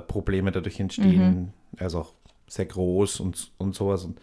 Probleme 0.00 0.52
dadurch 0.52 0.80
entstehen, 0.80 1.52
also 1.78 2.00
auch 2.00 2.12
sehr 2.46 2.66
groß 2.66 3.20
und, 3.20 3.50
und 3.58 3.74
sowas. 3.74 4.04
Und 4.04 4.20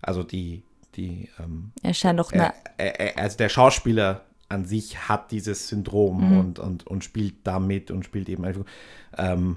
also 0.00 0.22
die, 0.22 0.64
die 0.94 1.28
ähm, 1.38 1.72
Er 1.82 1.94
scheint 1.94 2.20
auch 2.20 2.32
äh, 2.32 2.50
äh, 2.78 3.12
also 3.16 3.36
der 3.36 3.48
Schauspieler 3.48 4.26
an 4.48 4.64
sich 4.66 5.08
hat 5.08 5.30
dieses 5.30 5.68
Syndrom 5.68 6.38
und, 6.38 6.58
und, 6.58 6.86
und 6.86 7.04
spielt 7.04 7.36
damit 7.44 7.90
und 7.90 8.04
spielt 8.04 8.28
eben 8.28 8.44
einfach. 8.44 8.64
Ähm, 9.16 9.56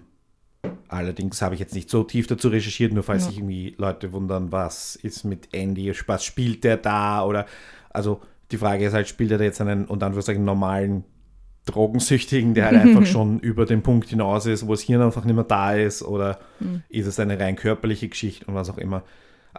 allerdings 0.87 1.41
habe 1.41 1.55
ich 1.55 1.59
jetzt 1.59 1.75
nicht 1.75 1.89
so 1.89 2.03
tief 2.03 2.27
dazu 2.27 2.47
recherchiert, 2.47 2.93
nur 2.93 3.03
falls 3.03 3.25
sich 3.25 3.37
irgendwie 3.37 3.75
Leute 3.77 4.13
wundern, 4.13 4.53
was 4.53 4.95
ist 4.95 5.25
mit 5.25 5.53
Andy, 5.53 5.93
was 6.07 6.23
spielt 6.23 6.63
der 6.63 6.77
da 6.77 7.25
oder 7.25 7.45
also 7.89 8.21
die 8.51 8.57
Frage 8.57 8.85
ist 8.85 8.93
halt, 8.93 9.09
spielt 9.09 9.31
er 9.31 9.37
da 9.37 9.43
jetzt 9.43 9.59
einen 9.59 9.85
unter 9.85 10.05
Anführungszeichen 10.05 10.45
normalen 10.45 11.03
Drogensüchtigen, 11.65 12.53
der 12.53 12.65
halt 12.65 12.77
einfach 12.77 13.05
schon 13.11 13.39
über 13.39 13.65
den 13.65 13.81
Punkt 13.81 14.09
hinaus 14.09 14.45
ist, 14.45 14.67
wo 14.67 14.71
das 14.71 14.81
Hirn 14.81 15.01
einfach 15.01 15.25
nicht 15.25 15.35
mehr 15.35 15.43
da 15.43 15.73
ist 15.73 16.03
oder 16.03 16.39
ist 16.89 17.07
es 17.07 17.19
eine 17.19 17.39
rein 17.39 17.55
körperliche 17.55 18.07
Geschichte 18.07 18.45
und 18.45 18.55
was 18.55 18.69
auch 18.69 18.77
immer. 18.77 19.03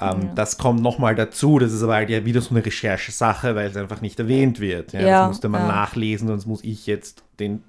Ähm, 0.00 0.30
Das 0.34 0.58
kommt 0.58 0.82
nochmal 0.82 1.14
dazu, 1.14 1.58
das 1.58 1.72
ist 1.72 1.82
aber 1.82 1.94
halt 1.94 2.10
ja 2.10 2.24
wieder 2.24 2.40
so 2.40 2.54
eine 2.54 2.64
Recherchesache, 2.64 3.54
weil 3.54 3.70
es 3.70 3.76
einfach 3.76 4.00
nicht 4.00 4.18
erwähnt 4.18 4.60
wird. 4.60 4.92
Ja, 4.92 5.00
Ja, 5.00 5.20
das 5.20 5.28
musste 5.28 5.48
man 5.48 5.62
ja. 5.62 5.68
nachlesen 5.68 6.28
das 6.28 6.46
muss 6.46 6.62
ich 6.64 6.86
jetzt 6.86 7.22
den 7.40 7.62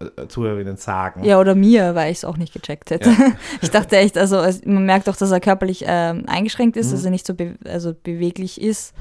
äh, 0.00 0.26
Zuhörerinnen 0.26 0.76
sagen. 0.76 1.24
Ja, 1.24 1.38
oder 1.38 1.54
mir, 1.54 1.94
weil 1.94 2.10
ich 2.10 2.18
es 2.18 2.24
auch 2.24 2.36
nicht 2.36 2.52
gecheckt 2.52 2.90
hätte. 2.90 3.10
Ich 3.62 3.70
dachte 3.70 3.96
echt, 3.96 4.18
also 4.18 4.36
man 4.64 4.86
merkt 4.86 5.08
auch, 5.08 5.16
dass 5.16 5.30
er 5.30 5.40
körperlich 5.40 5.84
ähm, 5.86 6.24
eingeschränkt 6.26 6.76
ist, 6.76 6.92
dass 6.92 7.04
er 7.04 7.10
nicht 7.10 7.26
so 7.26 7.34
be 7.34 7.56
also 7.64 7.94
beweglich 7.94 8.60
ist. 8.60 8.94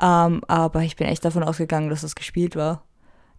Ähm, 0.00 0.42
aber 0.48 0.82
ich 0.82 0.96
bin 0.96 1.06
echt 1.06 1.24
davon 1.24 1.42
ausgegangen, 1.42 1.90
dass 1.90 2.00
das 2.00 2.14
gespielt 2.14 2.56
war. 2.56 2.82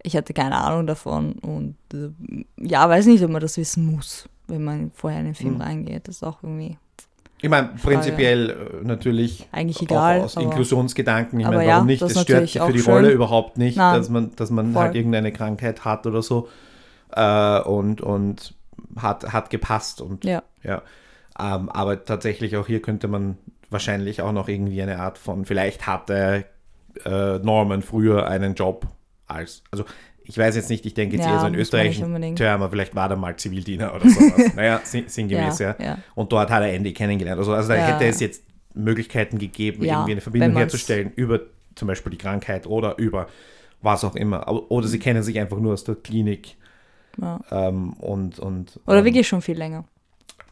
Ich 0.04 0.16
hatte 0.18 0.34
keine 0.34 0.58
Ahnung 0.58 0.86
davon 0.86 1.34
und 1.34 1.76
äh, 1.94 2.10
ja, 2.58 2.88
weiß 2.89 3.06
nicht, 3.06 3.24
ob 3.24 3.32
man 3.32 3.42
das 3.42 3.58
wissen 3.58 3.86
muss, 3.86 4.28
wenn 4.48 4.63
man 4.63 4.92
vorher 4.94 5.20
in 5.22 5.26
den 5.28 5.36
Film 5.36 5.56
Mhm. 5.56 5.62
reingeht. 5.62 6.08
Das 6.08 6.18
ist 6.18 6.24
auch 6.24 6.44
irgendwie 6.44 6.78
Ich 7.42 7.50
meine, 7.50 7.70
prinzipiell 7.82 8.50
äh, 8.50 8.86
natürlich 8.86 9.48
eigentlich 9.52 9.82
egal. 9.82 10.22
aus 10.22 10.36
aber- 10.38 10.46
Inklusionsgedanken. 10.46 11.39
Ich 11.39 11.46
meine, 11.48 11.66
ja, 11.66 11.76
warum 11.76 11.88
nicht? 11.88 12.02
das 12.02 12.12
ist 12.13 12.22
stört 12.24 12.50
für 12.50 12.72
die 12.74 12.80
schön. 12.80 12.94
Rolle 12.94 13.12
überhaupt 13.12 13.58
nicht, 13.58 13.78
Nein. 13.78 13.98
dass 13.98 14.10
man, 14.10 14.32
dass 14.36 14.50
man 14.50 14.74
Voll. 14.74 14.82
halt 14.84 14.96
irgendeine 14.96 15.32
Krankheit 15.32 15.86
hat 15.86 16.06
oder 16.06 16.22
so. 16.22 16.48
Äh, 17.16 17.62
und 17.62 18.02
und 18.02 18.56
hat, 18.98 19.32
hat 19.32 19.50
gepasst 19.50 20.02
und 20.02 20.26
Ja. 20.26 20.44
Ja, 20.63 20.82
ähm, 21.39 21.70
aber 21.70 22.04
tatsächlich 22.06 22.58
auch 22.58 22.68
hier 22.68 22.82
könnte 22.82 23.08
man 23.08 23.38
wahrscheinlich 23.70 24.22
auch 24.22 24.32
noch 24.34 24.48
irgendwie 24.50 24.82
eine 24.82 25.00
Art 25.00 25.18
von, 25.18 25.46
vielleicht 25.46 25.88
hatte 25.88 26.46
äh, 27.06 27.39
Norman 27.39 27.82
früher 27.82 28.28
einen 28.28 28.54
Job 28.56 28.86
als, 29.34 29.63
also 29.72 29.86
ich 30.26 30.38
weiß 30.38 30.56
jetzt 30.56 30.69
nicht, 30.69 30.86
ich 30.86 30.93
denke 30.93 31.17
jetzt 31.17 31.26
Ja, 31.26 31.34
eher 31.34 31.39
so 31.41 31.48
in 31.48 31.56
österreichischen. 31.56 32.36
Term, 32.36 32.62
aber 32.62 32.72
vielleicht 32.72 32.96
war 32.96 33.10
der 33.10 33.17
mal 33.17 33.36
Zivildiener 33.36 33.93
oder 33.93 34.10
sowas. 34.10 34.52
naja, 34.56 34.80
sinn- 34.84 35.08
sinngemäß, 35.08 35.60
ja, 35.60 35.76
Ja, 35.80 35.86
ja. 35.86 35.98
Und 36.15 36.32
dort 36.32 36.50
hat 36.50 36.62
er 36.63 36.72
Andy 36.74 36.93
kennengelernt. 36.93 37.39
Also, 37.39 37.54
also 37.54 37.69
da 37.69 37.76
hätte 37.76 38.06
es 38.06 38.19
jetzt 38.22 38.43
Möglichkeiten 38.74 39.38
gegeben, 39.38 39.84
irgendwie 39.84 40.13
eine 40.13 40.22
Verbindung 40.22 40.56
herzustellen 40.56 41.12
über 41.15 41.41
zum 41.76 41.88
Beispiel 41.89 42.12
die 42.12 42.17
Krankheit 42.17 42.67
oder 42.67 42.98
über 42.98 43.28
was 43.82 44.04
auch 44.06 44.15
immer. 44.15 44.48
Oder 44.72 44.88
sie 44.88 44.98
kennen 45.00 45.24
sich 45.24 45.38
einfach 45.39 45.58
nur 45.60 45.74
aus 45.74 45.84
der 45.84 45.96
Klinik. 45.96 46.56
Ähm, 47.52 47.93
und, 47.93 48.39
und, 48.39 48.80
Oder 48.88 49.00
ähm, 49.00 49.06
wirklich 49.06 49.28
schon 49.28 49.41
viel 49.41 49.58
länger. 49.58 49.84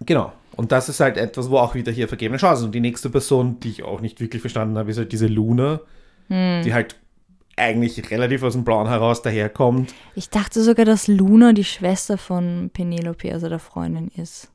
Genau. 0.05 0.31
Und 0.57 0.71
das 0.71 0.89
ist 0.89 0.99
halt 0.99 1.17
etwas, 1.17 1.49
wo 1.49 1.57
auch 1.57 1.75
wieder 1.75 1.91
hier 1.91 2.07
vergebene 2.07 2.37
Chancen. 2.37 2.65
Und 2.65 2.75
die 2.75 2.79
nächste 2.81 3.09
Person, 3.09 3.59
die 3.61 3.69
ich 3.69 3.83
auch 3.83 4.01
nicht 4.01 4.19
wirklich 4.19 4.41
verstanden 4.41 4.77
habe, 4.77 4.91
ist 4.91 4.97
halt 4.97 5.11
diese 5.11 5.27
Luna, 5.27 5.79
Hm. 6.27 6.61
die 6.63 6.73
halt 6.73 6.95
eigentlich 7.61 8.09
relativ 8.11 8.43
aus 8.43 8.53
dem 8.53 8.63
Blauen 8.63 8.87
heraus 8.87 9.21
daherkommt. 9.21 9.93
Ich 10.15 10.29
dachte 10.29 10.61
sogar, 10.63 10.85
dass 10.85 11.07
Luna 11.07 11.53
die 11.53 11.63
Schwester 11.63 12.17
von 12.17 12.69
Penelope, 12.73 13.31
also 13.31 13.47
der 13.49 13.59
Freundin, 13.59 14.09
ist. 14.17 14.49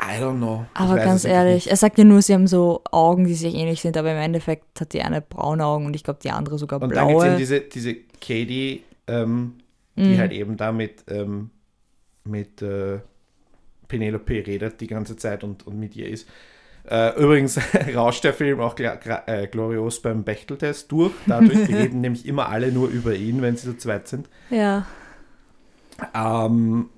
I 0.00 0.18
don't 0.22 0.36
know. 0.38 0.64
Aber 0.72 0.96
ganz 0.96 1.24
ehrlich, 1.24 1.68
er 1.68 1.76
sagt 1.76 1.98
ja 1.98 2.04
nur, 2.04 2.22
sie 2.22 2.32
haben 2.32 2.46
so 2.46 2.80
Augen, 2.90 3.26
die 3.26 3.34
sich 3.34 3.54
ähnlich 3.54 3.82
sind, 3.82 3.96
aber 3.98 4.12
im 4.12 4.18
Endeffekt 4.18 4.80
hat 4.80 4.92
die 4.94 5.02
eine 5.02 5.20
braune 5.20 5.64
Augen 5.66 5.84
und 5.86 5.94
ich 5.94 6.04
glaube 6.04 6.20
die 6.22 6.30
andere 6.30 6.56
sogar 6.58 6.80
Und 6.80 6.94
dann 6.94 7.08
gibt 7.08 7.18
es 7.20 7.24
eben 7.24 7.30
blaue. 7.30 7.38
diese, 7.38 7.60
diese 7.60 7.94
Katie, 8.20 8.82
ähm, 9.06 9.54
die 9.96 10.02
Mhm. 10.02 10.18
halt 10.18 10.32
eben 10.32 10.56
da 10.56 10.72
mit, 10.72 11.04
ähm, 11.08 11.50
mit 12.24 12.62
äh, 12.62 13.00
Penelope 13.88 14.46
redet 14.46 14.80
die 14.80 14.86
ganze 14.86 15.16
Zeit 15.16 15.44
und, 15.44 15.66
und 15.66 15.78
mit 15.78 15.94
ihr 15.96 16.08
ist. 16.08 16.26
Äh, 16.88 17.20
übrigens 17.22 17.58
rauscht 17.94 18.24
der 18.24 18.34
Film 18.34 18.60
auch 18.60 18.76
äh, 18.78 19.46
glorios 19.50 20.00
beim 20.02 20.24
Bechteltest 20.24 20.90
durch. 20.90 21.12
Dadurch, 21.26 21.68
reden 21.68 22.00
nämlich 22.00 22.26
immer 22.26 22.48
alle 22.48 22.72
nur 22.72 22.88
über 22.88 23.14
ihn, 23.14 23.42
wenn 23.42 23.56
sie 23.56 23.68
zu 23.68 23.76
zweit 23.78 24.08
sind. 24.08 24.28
Ja. 24.50 24.86
Ähm, 26.14 26.88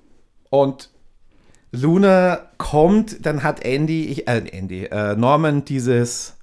und 0.49 0.89
Luna 1.71 2.49
kommt, 2.57 3.25
dann 3.25 3.43
hat 3.43 3.65
Andy, 3.65 4.05
ich, 4.05 4.27
äh, 4.27 4.43
Andy, 4.51 4.85
äh, 4.85 5.15
Norman 5.15 5.65
dieses, 5.65 6.37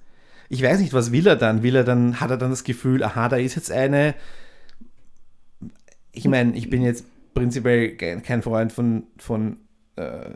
ich 0.49 0.61
weiß 0.61 0.79
nicht, 0.79 0.93
was 0.93 1.11
will 1.11 1.25
er 1.25 1.37
dann? 1.37 1.63
Will 1.63 1.75
er 1.75 1.83
dann, 1.83 2.19
hat 2.19 2.29
er 2.29 2.37
dann 2.37 2.49
das 2.51 2.63
Gefühl, 2.63 3.03
aha, 3.03 3.29
da 3.29 3.37
ist 3.37 3.55
jetzt 3.55 3.71
eine, 3.71 4.13
ich 6.11 6.27
meine, 6.27 6.55
ich 6.55 6.69
bin 6.69 6.83
jetzt 6.83 7.05
prinzipiell 7.33 7.95
ke- 7.95 8.19
kein 8.21 8.41
Freund 8.41 8.73
von, 8.73 9.03
von 9.17 9.57
äh, 9.95 10.31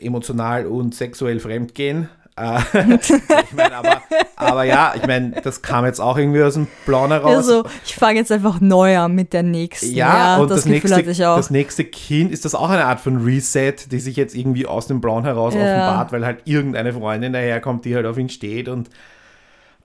emotional 0.00 0.66
und 0.66 0.94
sexuell 0.94 1.38
Fremdgehen. 1.40 2.08
Äh, 2.38 2.94
ich 2.98 3.52
meine, 3.54 3.74
aber, 3.76 4.02
aber 4.36 4.64
ja, 4.64 4.94
ich 4.96 5.06
meine, 5.06 5.40
das 5.42 5.62
kam 5.62 5.84
jetzt 5.84 6.00
auch 6.00 6.16
irgendwie 6.16 6.42
aus 6.42 6.54
dem 6.54 6.68
Blauen 6.86 7.10
heraus. 7.10 7.36
Also, 7.36 7.64
ich 7.84 7.94
fange 7.94 8.18
jetzt 8.18 8.30
einfach 8.30 8.60
neu 8.60 8.96
an 8.98 9.14
mit 9.14 9.32
der 9.32 9.42
nächsten. 9.42 9.94
Ja, 9.94 10.38
und 10.38 10.50
das, 10.50 10.60
das, 10.60 10.66
nächste, 10.66 11.02
das 11.02 11.50
nächste 11.50 11.84
Kind, 11.84 12.32
ist 12.32 12.44
das 12.44 12.54
auch 12.54 12.70
eine 12.70 12.84
Art 12.84 13.00
von 13.00 13.24
Reset, 13.24 13.74
die 13.90 13.98
sich 13.98 14.16
jetzt 14.16 14.34
irgendwie 14.34 14.66
aus 14.66 14.86
dem 14.86 15.00
Blauen 15.00 15.24
heraus 15.24 15.54
Ja. 15.54 15.60
offenbart, 15.62 16.12
weil 16.12 16.24
halt 16.24 16.42
irgendeine 16.44 16.92
Freundin 16.92 17.32
daherkommt, 17.32 17.84
die 17.84 17.94
halt 17.94 18.06
auf 18.06 18.18
ihn 18.18 18.28
steht 18.28 18.68
und 18.68 18.88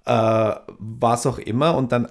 äh, 0.06 0.52
was 0.80 1.26
auch 1.26 1.40
immer. 1.40 1.76
Und 1.76 1.92
dann 1.92 2.08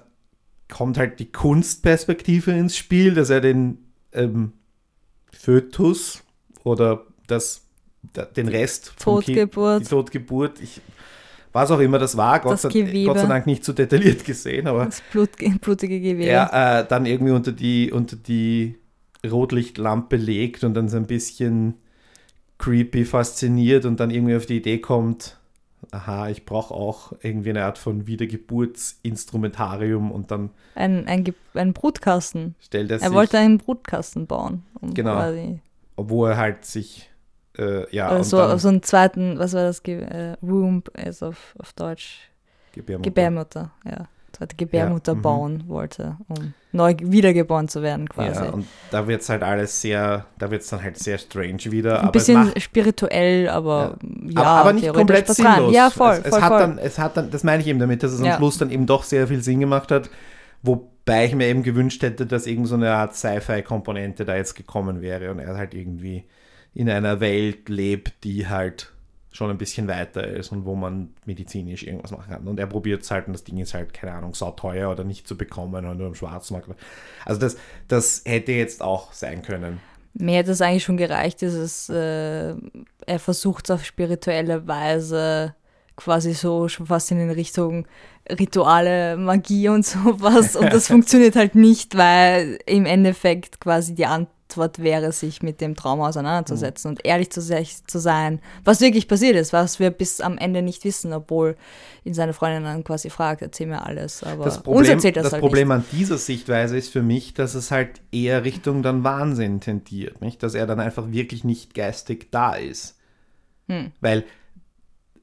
kommt 0.71 0.97
halt 0.97 1.19
die 1.19 1.31
Kunstperspektive 1.31 2.51
ins 2.51 2.75
Spiel, 2.75 3.13
dass 3.13 3.29
er 3.29 3.41
den 3.41 3.77
ähm, 4.11 4.53
Fötus 5.31 6.23
oder 6.63 7.05
das, 7.27 7.61
da, 7.61 7.62
den 8.35 8.47
Rest 8.47 8.93
vom 8.97 9.21
Kind, 9.21 9.37
Totgeburt. 9.37 9.81
die 9.83 9.87
Totgeburt, 9.87 10.61
ich, 10.61 10.81
was 11.51 11.71
auch 11.71 11.79
immer 11.79 11.99
das 11.99 12.17
war, 12.17 12.39
Gott, 12.39 12.53
Das 12.53 12.63
sei. 12.63 13.03
Gott 13.05 13.19
sei 13.19 13.27
Dank 13.27 13.45
nicht 13.47 13.63
so 13.63 13.73
detailliert 13.73 14.23
gesehen, 14.25 14.67
aber 14.67 14.85
Das 14.85 15.01
Blut, 15.11 15.29
blutige 15.61 15.99
Gewebe. 15.99 16.25
er 16.25 16.81
äh, 16.81 16.85
dann 16.87 17.05
irgendwie 17.05 17.31
unter 17.31 17.51
die, 17.51 17.91
unter 17.91 18.15
die 18.15 18.75
Rotlichtlampe 19.25 20.15
legt 20.17 20.63
und 20.63 20.73
dann 20.73 20.89
so 20.89 20.97
ein 20.97 21.07
bisschen 21.07 21.75
creepy 22.57 23.05
fasziniert 23.05 23.85
und 23.85 23.99
dann 23.99 24.11
irgendwie 24.11 24.35
auf 24.35 24.45
die 24.45 24.57
Idee 24.57 24.79
kommt, 24.79 25.37
aha, 25.91 26.29
ich 26.29 26.45
brauche 26.45 26.73
auch 26.73 27.13
irgendwie 27.21 27.49
eine 27.51 27.63
Art 27.65 27.77
von 27.77 28.07
Wiedergeburtsinstrumentarium 28.07 30.11
und 30.11 30.31
dann 30.31 30.49
Ein, 30.75 31.07
ein, 31.07 31.33
ein 31.53 31.73
Brutkasten. 31.73 32.55
stellt 32.59 32.91
er, 32.91 33.01
Er 33.01 33.13
wollte 33.13 33.37
einen 33.37 33.57
Brutkasten 33.57 34.27
bauen. 34.27 34.63
Um 34.81 34.93
Genau. 34.93 35.15
Quasi, 35.15 35.59
obwohl 35.95 36.31
er 36.31 36.37
halt 36.37 36.65
sich, 36.65 37.09
äh, 37.57 37.95
ja, 37.95 38.07
oder 38.09 38.17
und 38.17 38.23
so, 38.23 38.37
dann 38.37 38.59
so 38.59 38.67
einen 38.69 38.83
zweiten, 38.83 39.37
was 39.37 39.53
war 39.53 39.63
das? 39.63 39.83
Ge 39.83 40.01
äh, 40.01 40.35
Womb 40.41 40.89
ist 40.97 41.23
auf, 41.23 41.55
auf 41.59 41.73
Deutsch. 41.73 42.29
Gebärmutter. 42.73 43.09
Gebärmutter, 43.09 43.71
ja. 43.85 44.07
Zweite 44.31 44.55
Gebärmutter 44.55 45.13
mhm. 45.13 45.21
bauen 45.21 45.63
wollte, 45.67 46.17
um 46.27 46.55
neu 46.71 46.95
wiedergeboren 46.99 47.67
zu 47.67 47.83
werden 47.83 48.09
quasi. 48.09 48.43
Ja, 48.43 48.49
und 48.49 48.65
da 48.89 49.07
wird 49.07 49.21
es 49.21 49.29
halt 49.29 49.43
alles 49.43 49.79
sehr, 49.79 50.25
da 50.39 50.49
wird 50.49 50.63
es 50.63 50.69
dann 50.69 50.81
halt 50.81 50.97
sehr 50.97 51.19
strange 51.19 51.65
wieder. 51.65 52.01
ein 52.01 52.11
bisschen 52.11 52.45
macht, 52.45 52.59
spirituell, 52.59 53.47
aber 53.47 53.99
ja, 54.01 54.41
aber, 54.41 54.49
aber 54.49 54.73
nicht 54.73 54.91
komplett 54.91 55.27
passt 55.27 55.45
rein. 55.45 55.57
sinnlos. 55.57 55.75
Ja, 55.75 55.91
voll, 55.91 56.13
es, 56.13 56.19
es 56.21 56.29
voll, 56.29 56.41
hat 56.41 56.49
voll. 56.49 56.59
Dann, 56.61 56.77
es 56.79 56.97
hat 56.97 57.15
dann, 57.15 57.29
das 57.29 57.43
meine 57.43 57.61
ich 57.61 57.67
eben 57.67 57.77
damit, 57.77 58.01
dass 58.01 58.11
es 58.11 58.21
am 58.21 58.25
Ja. 58.25 58.37
Schluss 58.37 58.57
dann 58.57 58.71
eben 58.71 58.87
doch 58.87 59.03
sehr 59.03 59.27
viel 59.27 59.43
Sinn 59.43 59.59
gemacht 59.59 59.91
hat, 59.91 60.09
wobei 60.63 61.25
ich 61.25 61.35
mir 61.35 61.45
eben 61.45 61.61
gewünscht 61.61 62.01
hätte, 62.01 62.25
dass 62.25 62.47
irgend 62.47 62.67
so 62.67 62.75
eine 62.75 62.91
Art 62.91 63.15
Sci-Fi-Komponente 63.15 64.25
da 64.25 64.35
jetzt 64.35 64.55
gekommen 64.55 65.01
wäre 65.01 65.29
und 65.29 65.37
er 65.37 65.55
halt 65.57 65.75
irgendwie 65.75 66.23
in 66.73 66.89
einer 66.89 67.19
Welt 67.19 67.69
lebt, 67.69 68.23
die 68.23 68.47
halt 68.47 68.93
schon 69.31 69.49
ein 69.49 69.57
bisschen 69.57 69.87
weiter 69.87 70.27
ist 70.27 70.51
und 70.51 70.65
wo 70.65 70.75
man 70.75 71.09
medizinisch 71.25 71.83
irgendwas 71.83 72.11
machen 72.11 72.29
kann. 72.29 72.47
Und 72.47 72.59
er 72.59 72.67
probiert 72.67 73.01
es 73.01 73.11
halt 73.11 73.27
und 73.27 73.33
das 73.33 73.43
Ding 73.43 73.57
ist 73.57 73.73
halt, 73.73 73.93
keine 73.93 74.13
Ahnung, 74.13 74.35
sauteuer 74.35 74.91
oder 74.91 75.03
nicht 75.03 75.27
zu 75.27 75.35
bekommen 75.35 75.73
oder 75.73 75.95
nur 75.95 76.07
im 76.07 76.15
Schwarzmarkt. 76.15 76.69
Also 77.25 77.39
das, 77.39 77.57
das 77.87 78.21
hätte 78.25 78.51
jetzt 78.51 78.81
auch 78.81 79.11
sein 79.11 79.41
können. 79.41 79.79
Mir 80.13 80.37
hätte 80.37 80.51
es 80.51 80.61
eigentlich 80.61 80.83
schon 80.83 80.97
gereicht, 80.97 81.41
dieses, 81.41 81.89
äh, 81.89 82.53
er 83.07 83.19
versucht 83.19 83.65
es 83.65 83.71
auf 83.71 83.83
spirituelle 83.83 84.67
Weise 84.67 85.55
quasi 85.95 86.33
so 86.33 86.67
schon 86.67 86.87
fast 86.87 87.11
in 87.11 87.29
Richtung 87.31 87.87
Rituale, 88.29 89.17
Magie 89.17 89.69
und 89.69 89.85
sowas. 89.85 90.55
Und 90.55 90.71
das 90.71 90.87
funktioniert 90.89 91.35
halt 91.35 91.55
nicht, 91.55 91.97
weil 91.97 92.59
im 92.65 92.85
Endeffekt 92.85 93.59
quasi 93.59 93.95
die 93.95 94.05
Antwort 94.05 94.31
wäre, 94.57 95.11
sich 95.11 95.41
mit 95.41 95.61
dem 95.61 95.75
Trauma 95.75 96.09
auseinanderzusetzen 96.09 96.89
und 96.89 97.05
ehrlich 97.05 97.29
zu, 97.31 97.41
zu 97.41 97.99
sein, 97.99 98.39
was 98.63 98.81
wirklich 98.81 99.07
passiert 99.07 99.35
ist, 99.35 99.53
was 99.53 99.79
wir 99.79 99.91
bis 99.91 100.21
am 100.21 100.37
Ende 100.37 100.61
nicht 100.61 100.83
wissen, 100.83 101.13
obwohl 101.13 101.55
ihn 102.03 102.13
seine 102.13 102.33
Freundin 102.33 102.63
dann 102.63 102.83
quasi 102.83 103.09
fragt, 103.09 103.41
erzähl 103.41 103.67
mir 103.67 103.85
alles. 103.85 104.23
Aber 104.23 104.45
Das 104.45 104.57
uns 104.57 104.63
Problem, 104.63 104.91
erzählt 104.91 105.17
das, 105.17 105.23
das 105.23 105.33
halt 105.33 105.41
Problem 105.41 105.71
an 105.71 105.83
dieser 105.91 106.17
Sichtweise 106.17 106.77
ist 106.77 106.89
für 106.89 107.01
mich, 107.03 107.33
dass 107.33 107.55
es 107.55 107.71
halt 107.71 108.01
eher 108.11 108.43
Richtung 108.43 108.83
dann 108.83 109.03
Wahnsinn 109.03 109.59
tendiert, 109.59 110.21
nicht? 110.21 110.43
Dass 110.43 110.55
er 110.55 110.67
dann 110.67 110.79
einfach 110.79 111.11
wirklich 111.11 111.43
nicht 111.43 111.73
geistig 111.73 112.31
da 112.31 112.53
ist. 112.55 112.97
Hm. 113.67 113.91
Weil, 114.01 114.25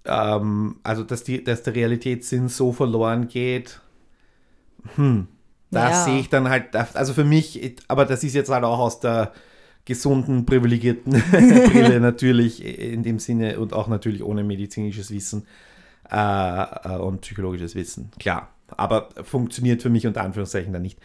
ähm, 0.04 0.80
also, 0.82 1.04
dass, 1.04 1.24
die, 1.24 1.44
dass 1.44 1.62
der 1.62 1.74
Realitätssinn 1.74 2.48
so 2.48 2.72
verloren 2.72 3.28
geht, 3.28 3.80
hm, 4.96 5.28
da 5.70 5.90
Ja. 5.90 6.04
sehe 6.04 6.18
ich 6.20 6.28
dann 6.28 6.48
halt, 6.48 6.74
also 6.74 7.12
für 7.14 7.24
mich, 7.24 7.76
aber 7.88 8.04
das 8.04 8.24
ist 8.24 8.34
jetzt 8.34 8.50
halt 8.50 8.64
auch 8.64 8.78
aus 8.78 9.00
der 9.00 9.32
gesunden, 9.84 10.46
privilegierten 10.46 11.12
Brille 11.30 12.00
natürlich 12.00 12.64
in 12.64 13.02
dem 13.02 13.18
Sinne 13.18 13.58
und 13.58 13.72
auch 13.72 13.88
natürlich 13.88 14.22
ohne 14.22 14.44
medizinisches 14.44 15.10
Wissen 15.10 15.46
äh, 16.10 16.16
äh, 16.62 16.96
und 16.98 17.20
psychologisches 17.22 17.74
Wissen, 17.74 18.10
klar. 18.18 18.48
Aber 18.76 19.08
funktioniert 19.22 19.82
für 19.82 19.90
mich 19.90 20.06
unter 20.06 20.22
Anführungszeichen 20.22 20.72
dann 20.72 20.82
nicht. 20.82 20.98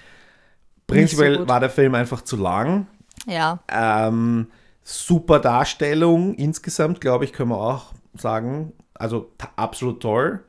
Prinzipiell 0.87 1.37
gut. 1.39 1.49
war 1.49 1.59
der 1.59 1.69
Film 1.71 1.95
einfach 1.95 2.21
zu 2.21 2.35
lang. 2.37 2.87
nicht. 3.25 3.35
Ja, 3.35 3.59
Ähm, 3.71 4.47
super 4.83 5.39
Darstellung 5.39 6.35
insgesamt, 6.35 7.01
glaube 7.01 7.25
ich, 7.25 7.33
können 7.33 7.49
wir 7.49 7.57
auch 7.57 7.93
sagen. 8.15 8.71
Also 8.93 9.31
absolut 9.55 10.01
toll. 10.01 10.43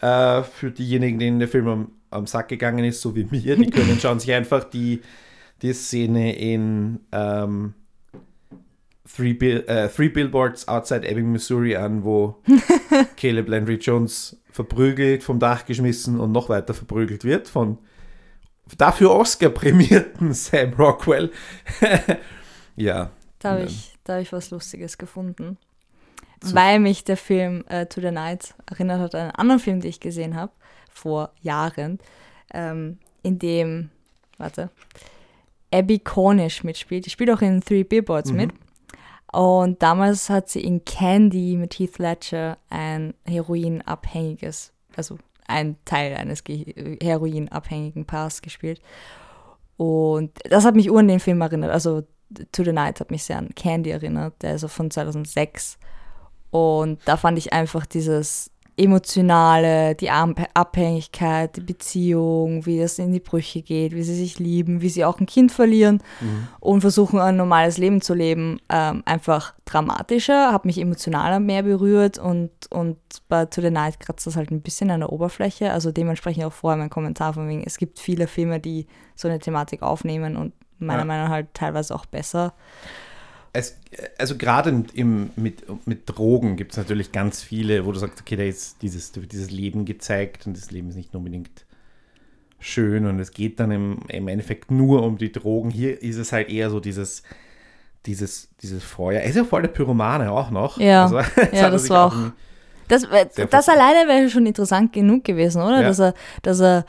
Äh, 0.00 0.42
für 0.44 0.70
diejenigen, 0.70 1.18
denen 1.18 1.38
der 1.40 1.48
Film 1.48 1.66
am, 1.68 1.88
am 2.14 2.26
Sack 2.26 2.48
gegangen 2.48 2.84
ist, 2.84 3.00
so 3.00 3.14
wie 3.14 3.24
mir, 3.24 3.56
die 3.56 3.70
können 3.70 3.98
schauen 3.98 4.20
sich 4.20 4.32
einfach 4.32 4.64
die, 4.64 5.02
die 5.62 5.72
Szene 5.72 6.36
in 6.36 7.00
ähm, 7.12 7.74
Three, 9.06 9.34
Bill, 9.34 9.64
äh, 9.66 9.88
Three 9.88 10.08
Billboards 10.08 10.66
Outside 10.66 11.06
Ebbing, 11.06 11.30
Missouri 11.30 11.76
an, 11.76 12.04
wo 12.04 12.42
Caleb 13.16 13.48
Landry 13.48 13.76
Jones 13.76 14.40
verprügelt, 14.50 15.22
vom 15.22 15.38
Dach 15.38 15.66
geschmissen 15.66 16.20
und 16.20 16.32
noch 16.32 16.48
weiter 16.48 16.74
verprügelt 16.74 17.24
wird 17.24 17.48
von 17.48 17.78
dafür 18.78 19.10
Oscar-prämierten 19.10 20.32
Sam 20.34 20.72
Rockwell. 20.74 21.30
ja, 22.76 23.10
Da 23.40 23.50
habe 23.50 23.64
ich, 23.64 23.94
da 24.04 24.14
hab 24.14 24.22
ich 24.22 24.32
was 24.32 24.50
Lustiges 24.50 24.96
gefunden. 24.96 25.58
So. 26.42 26.54
Weil 26.54 26.78
mich 26.78 27.04
der 27.04 27.16
Film 27.16 27.64
äh, 27.68 27.86
To 27.86 28.00
the 28.00 28.10
Night 28.10 28.54
erinnert 28.66 29.00
hat 29.00 29.14
an 29.14 29.20
einen 29.20 29.30
anderen 29.32 29.60
Film, 29.60 29.80
den 29.80 29.90
ich 29.90 30.00
gesehen 30.00 30.34
habe, 30.34 30.52
vor 30.94 31.32
Jahren, 31.42 31.98
ähm, 32.54 32.98
in 33.22 33.38
dem, 33.38 33.90
warte, 34.38 34.70
Abby 35.72 35.98
Cornish 35.98 36.64
mitspielt. 36.64 37.04
Die 37.04 37.10
spielt 37.10 37.30
auch 37.30 37.42
in 37.42 37.60
Three 37.60 37.84
Billboards 37.84 38.30
Mhm. 38.30 38.36
mit. 38.36 38.50
Und 39.32 39.82
damals 39.82 40.30
hat 40.30 40.48
sie 40.48 40.62
in 40.62 40.84
Candy 40.84 41.56
mit 41.56 41.74
Heath 41.78 41.98
Ledger 41.98 42.56
ein 42.70 43.14
Heroinabhängiges, 43.26 44.72
also 44.96 45.18
ein 45.48 45.76
Teil 45.84 46.14
eines 46.16 46.44
Ge 46.44 46.96
heroinabhängigen 47.02 48.04
Paars 48.06 48.40
gespielt. 48.42 48.80
Und 49.76 50.30
das 50.48 50.64
hat 50.64 50.76
mich 50.76 50.90
an 50.90 51.08
den 51.08 51.18
Film 51.20 51.40
erinnert. 51.40 51.72
Also 51.72 52.02
To 52.52 52.64
the 52.64 52.72
Night 52.72 53.00
hat 53.00 53.10
mich 53.10 53.24
sehr 53.24 53.38
an 53.38 53.54
Candy 53.54 53.90
erinnert, 53.90 54.40
der 54.42 54.54
ist 54.54 54.64
auch 54.64 54.70
von 54.70 54.90
2006. 54.90 55.78
Und 56.50 57.00
da 57.04 57.16
fand 57.16 57.36
ich 57.38 57.52
einfach 57.52 57.84
dieses 57.86 58.50
emotionale, 58.76 59.94
die 59.94 60.10
Abhängigkeit, 60.10 61.56
die 61.56 61.60
Beziehung, 61.60 62.66
wie 62.66 62.78
das 62.78 62.98
in 62.98 63.12
die 63.12 63.20
Brüche 63.20 63.62
geht, 63.62 63.94
wie 63.94 64.02
sie 64.02 64.14
sich 64.16 64.38
lieben, 64.38 64.80
wie 64.80 64.88
sie 64.88 65.04
auch 65.04 65.20
ein 65.20 65.26
Kind 65.26 65.52
verlieren 65.52 66.02
und 66.60 66.80
versuchen 66.80 67.20
ein 67.20 67.36
normales 67.36 67.78
Leben 67.78 68.00
zu 68.00 68.14
leben, 68.14 68.60
ähm, 68.68 69.02
einfach 69.06 69.54
dramatischer, 69.64 70.52
hat 70.52 70.64
mich 70.64 70.78
emotionaler 70.80 71.40
mehr 71.40 71.62
berührt 71.62 72.18
und, 72.18 72.50
und 72.70 72.96
bei 73.28 73.44
To 73.46 73.60
the 73.60 73.70
Night 73.70 74.00
kratzt 74.00 74.26
das 74.26 74.36
halt 74.36 74.50
ein 74.50 74.60
bisschen 74.62 74.90
an 74.90 75.00
der 75.00 75.12
Oberfläche. 75.12 75.70
Also 75.70 75.92
dementsprechend 75.92 76.44
auch 76.44 76.52
vorher 76.52 76.78
mein 76.78 76.90
Kommentar 76.90 77.34
von 77.34 77.48
wegen, 77.48 77.62
es 77.64 77.78
gibt 77.78 77.98
viele 78.00 78.26
Filme, 78.26 78.58
die 78.58 78.86
so 79.14 79.28
eine 79.28 79.38
Thematik 79.38 79.82
aufnehmen 79.82 80.36
und 80.36 80.52
meiner 80.78 81.00
Ja. 81.00 81.04
Meinung 81.04 81.24
nach 81.26 81.32
halt 81.32 81.54
teilweise 81.54 81.94
auch 81.94 82.06
besser. 82.06 82.54
Es, 83.54 83.78
also 84.18 84.36
gerade 84.36 84.84
im, 84.94 85.30
mit, 85.36 85.86
mit 85.86 86.02
Drogen 86.06 86.56
gibt 86.56 86.72
es 86.72 86.76
natürlich 86.76 87.12
ganz 87.12 87.40
viele, 87.40 87.86
wo 87.86 87.92
du 87.92 87.98
sagst, 87.98 88.20
okay, 88.20 88.36
da 88.36 88.42
ist 88.42 88.82
dieses, 88.82 89.12
da 89.12 89.20
wird 89.20 89.32
dieses 89.32 89.50
Leben 89.50 89.84
gezeigt 89.84 90.46
und 90.46 90.56
das 90.56 90.72
Leben 90.72 90.88
ist 90.88 90.96
nicht 90.96 91.14
unbedingt 91.14 91.64
schön 92.58 93.06
und 93.06 93.20
es 93.20 93.30
geht 93.30 93.60
dann 93.60 93.70
im, 93.70 93.98
im 94.08 94.26
Endeffekt 94.26 94.72
nur 94.72 95.04
um 95.04 95.18
die 95.18 95.30
Drogen. 95.30 95.70
Hier 95.70 96.02
ist 96.02 96.16
es 96.16 96.32
halt 96.32 96.48
eher 96.48 96.68
so 96.68 96.80
dieses, 96.80 97.22
dieses, 98.06 98.48
dieses 98.60 98.82
Feuer. 98.82 99.20
Er 99.20 99.28
ist 99.28 99.36
ja 99.36 99.44
voll 99.44 99.62
der 99.62 99.68
Pyromane 99.68 100.32
auch 100.32 100.50
noch. 100.50 100.78
Ja, 100.78 101.04
Also, 101.04 101.20
jetzt 101.36 101.54
ja 101.54 101.70
das 101.70 101.88
war 101.88 102.06
auch. 102.06 102.16
Das, 102.88 103.06
das 103.50 103.68
alleine 103.68 104.08
wäre 104.08 104.28
schon 104.28 104.46
interessant 104.46 104.92
genug 104.92 105.24
gewesen, 105.24 105.62
oder? 105.62 105.80
Ja. 105.80 105.88
Dass, 105.88 106.00
er, 106.00 106.14
dass 106.42 106.60
er 106.60 106.84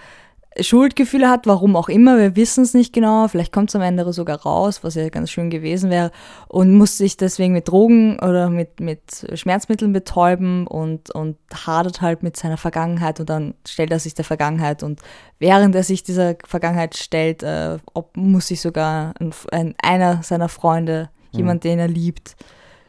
Schuldgefühle 0.59 1.29
hat, 1.29 1.47
warum 1.47 1.75
auch 1.75 1.89
immer, 1.89 2.17
wir 2.17 2.35
wissen 2.35 2.63
es 2.63 2.73
nicht 2.73 2.93
genau. 2.93 3.27
Vielleicht 3.27 3.51
kommt 3.51 3.69
es 3.69 3.75
am 3.75 3.81
Ende 3.81 4.11
sogar 4.13 4.41
raus, 4.41 4.83
was 4.83 4.95
ja 4.95 5.09
ganz 5.09 5.29
schön 5.29 5.49
gewesen 5.49 5.89
wäre. 5.89 6.11
Und 6.47 6.73
muss 6.73 6.97
sich 6.97 7.17
deswegen 7.17 7.53
mit 7.53 7.67
Drogen 7.67 8.19
oder 8.19 8.49
mit, 8.49 8.79
mit 8.79 9.27
Schmerzmitteln 9.33 9.91
betäuben 9.91 10.65
und, 10.67 11.11
und 11.11 11.37
hadert 11.53 12.01
halt 12.01 12.23
mit 12.23 12.37
seiner 12.37 12.57
Vergangenheit 12.57 13.19
und 13.19 13.29
dann 13.29 13.53
stellt 13.67 13.91
er 13.91 13.99
sich 13.99 14.13
der 14.13 14.25
Vergangenheit 14.25 14.83
und 14.83 15.01
während 15.39 15.75
er 15.75 15.83
sich 15.83 16.03
dieser 16.03 16.35
Vergangenheit 16.45 16.95
stellt, 16.95 17.43
äh, 17.43 17.77
ob, 17.93 18.15
muss 18.15 18.47
sich 18.47 18.61
sogar 18.61 19.13
ein, 19.19 19.33
ein, 19.51 19.75
einer 19.81 20.23
seiner 20.23 20.49
Freunde, 20.49 21.09
Mhm. 21.35 21.39
jemand, 21.39 21.63
den 21.63 21.79
er 21.79 21.87
liebt, 21.87 22.35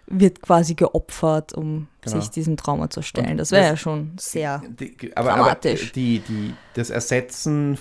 wird 0.08 0.40
quasi 0.42 0.74
geopfert, 0.74 1.54
um 1.54 1.88
Genau. 2.02 2.20
sich 2.20 2.30
diesem 2.30 2.56
Trauma 2.56 2.88
zu 2.88 3.02
stellen. 3.02 3.36
Das 3.36 3.50
wäre 3.50 3.64
ja 3.64 3.76
schon 3.76 4.12
sehr. 4.18 4.62
Die, 4.78 4.96
aber, 5.16 5.32
aber 5.32 5.42
Dramatisch. 5.42 5.90
die, 5.92 6.20
die, 6.20 6.54
das 6.74 6.90
Ersetzen 6.90 7.78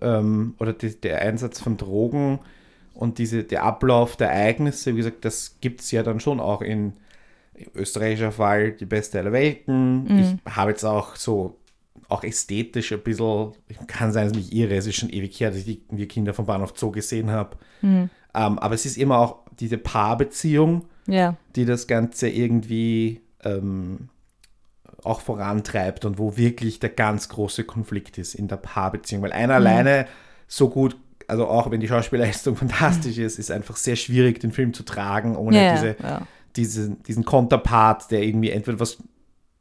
ähm, 0.00 0.54
oder 0.58 0.72
die, 0.72 0.98
der 0.98 1.20
Einsatz 1.20 1.60
von 1.60 1.76
Drogen 1.76 2.38
und 2.94 3.18
diese, 3.18 3.44
der 3.44 3.64
Ablauf 3.64 4.16
der 4.16 4.30
Ereignisse, 4.30 4.94
wie 4.94 4.98
gesagt, 4.98 5.26
das 5.26 5.56
gibt 5.60 5.82
es 5.82 5.90
ja 5.90 6.02
dann 6.02 6.20
schon 6.20 6.40
auch 6.40 6.62
in 6.62 6.94
österreichischer 7.74 8.32
Fall 8.32 8.72
die 8.72 8.86
beste 8.86 9.18
aller 9.18 9.32
Welten. 9.32 10.04
Mhm. 10.04 10.40
Ich 10.46 10.54
habe 10.54 10.70
jetzt 10.70 10.84
auch 10.84 11.16
so, 11.16 11.58
auch 12.08 12.24
ästhetisch 12.24 12.92
ein 12.92 13.00
bisschen, 13.02 13.52
kann 13.86 14.12
sein, 14.12 14.28
dass 14.28 14.38
ich 14.38 14.44
mich 14.46 14.56
irre, 14.56 14.76
es 14.76 14.86
ist 14.86 14.96
schon 14.96 15.10
ewig 15.10 15.38
her, 15.38 15.50
dass 15.50 15.58
ich 15.58 15.64
die, 15.66 15.82
wir 15.90 16.08
Kinder 16.08 16.32
vom 16.32 16.46
Bahnhof 16.46 16.72
Zoo 16.76 16.90
gesehen 16.90 17.30
habe. 17.30 17.56
Mhm. 17.82 18.08
Ähm, 18.34 18.58
aber 18.58 18.74
es 18.74 18.86
ist 18.86 18.96
immer 18.96 19.18
auch 19.18 19.40
diese 19.58 19.76
Paarbeziehung, 19.78 20.86
Ja, 21.06 21.36
die 21.54 21.64
das 21.64 21.86
Ganze 21.86 22.28
irgendwie 22.28 23.20
ähm, 23.44 24.08
auch 25.06 25.20
vorantreibt 25.20 26.04
und 26.04 26.18
wo 26.18 26.36
wirklich 26.36 26.80
der 26.80 26.90
ganz 26.90 27.28
große 27.28 27.64
Konflikt 27.64 28.18
ist 28.18 28.34
in 28.34 28.48
der 28.48 28.56
Paarbeziehung. 28.56 29.22
Weil 29.22 29.32
einer 29.32 29.54
alleine 29.54 30.06
so 30.48 30.68
gut, 30.68 30.96
also 31.28 31.46
auch 31.46 31.70
wenn 31.70 31.80
die 31.80 31.88
Schauspielleistung 31.88 32.56
fantastisch 32.56 33.18
ist, 33.18 33.38
ist 33.38 33.50
einfach 33.50 33.76
sehr 33.76 33.96
schwierig, 33.96 34.40
den 34.40 34.52
Film 34.52 34.74
zu 34.74 34.82
tragen, 34.82 35.36
ohne 35.36 35.64
ja, 35.64 35.72
diese, 35.74 35.96
ja. 36.02 36.26
diesen, 36.56 37.02
diesen 37.04 37.24
Konterpart, 37.24 38.10
der 38.10 38.22
irgendwie 38.22 38.50
entweder 38.50 38.80
was 38.80 38.98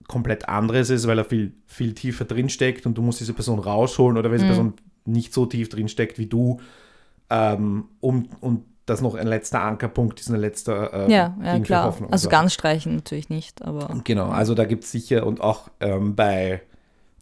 komplett 0.08 0.48
anderes 0.48 0.90
ist, 0.90 1.08
weil 1.08 1.18
er 1.18 1.26
viel, 1.26 1.54
viel 1.66 1.94
tiefer 1.94 2.26
drinsteckt 2.26 2.86
und 2.86 2.98
du 2.98 3.02
musst 3.02 3.20
diese 3.20 3.34
Person 3.34 3.60
rausholen 3.60 4.18
oder 4.18 4.30
wenn 4.30 4.38
diese 4.38 4.48
Person 4.48 4.74
nicht 5.06 5.34
so 5.34 5.46
tief 5.46 5.70
drinsteckt 5.70 6.20
wie 6.20 6.28
du, 6.28 6.60
ähm, 7.30 7.86
um, 8.02 8.30
und 8.40 8.66
das 8.86 9.02
noch 9.02 9.16
ein 9.16 9.28
letzter 9.28 9.62
Ankerpunkt 9.62 10.20
ist, 10.20 10.30
ein 10.30 10.36
letzter 10.40 11.08
äh, 11.08 11.12
ja, 11.12 11.36
ja 11.44 11.54
Ding 11.54 11.64
für 11.64 11.68
klar. 11.68 11.86
Hoffnung. 11.86 12.12
Also 12.12 12.26
So. 12.26 12.30
ganz 12.30 12.54
streichen 12.54 12.96
natürlich 12.96 13.30
nicht, 13.30 13.64
aber 13.64 14.00
Genau, 14.04 14.30
also 14.30 14.54
da 14.54 14.66
gibt 14.66 14.84
es 14.84 14.92
sicher 14.92 15.26
und 15.26 15.42
auch 15.42 15.70
ähm, 15.80 16.16
bei, 16.16 16.62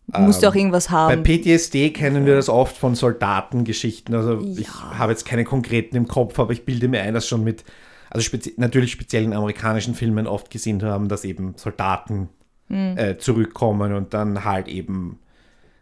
du 0.08 0.20
musst 0.22 0.42
ja 0.42 0.50
auch 0.50 0.56
ähm, 0.56 0.60
irgendwas 0.60 0.88
bei 0.88 0.94
haben. 0.94 1.24
PTSD 1.24 1.92
kennen 1.92 2.26
wir 2.26 2.36
das 2.36 2.50
oft 2.50 2.76
von 2.76 2.96
Soldatengeschichten. 2.96 4.14
Also 4.14 4.42
ich 4.58 4.68
Ja. 4.68 4.98
habe 5.00 5.12
jetzt 5.14 5.26
keine 5.26 5.46
konkreten 5.46 5.96
im 5.96 6.08
Kopf, 6.08 6.38
aber 6.40 6.52
ich 6.54 6.66
bilde 6.66 6.88
mir 6.90 7.02
ein, 7.02 7.14
dass 7.14 7.28
schon 7.28 7.44
mit, 7.44 7.64
also 8.10 8.24
spezi 8.24 8.54
natürlich 8.58 8.92
speziell 8.92 9.24
in 9.24 9.34
amerikanischen 9.34 9.96
Filmen 9.96 10.28
oft 10.28 10.50
gesehen 10.52 10.84
haben, 10.84 11.08
dass 11.08 11.24
eben 11.24 11.54
Soldaten 11.58 12.30
Hm. 12.68 12.98
äh, 12.98 13.18
zurückkommen 13.18 13.94
und 13.94 14.14
dann 14.14 14.46
halt 14.46 14.68
eben 14.70 15.20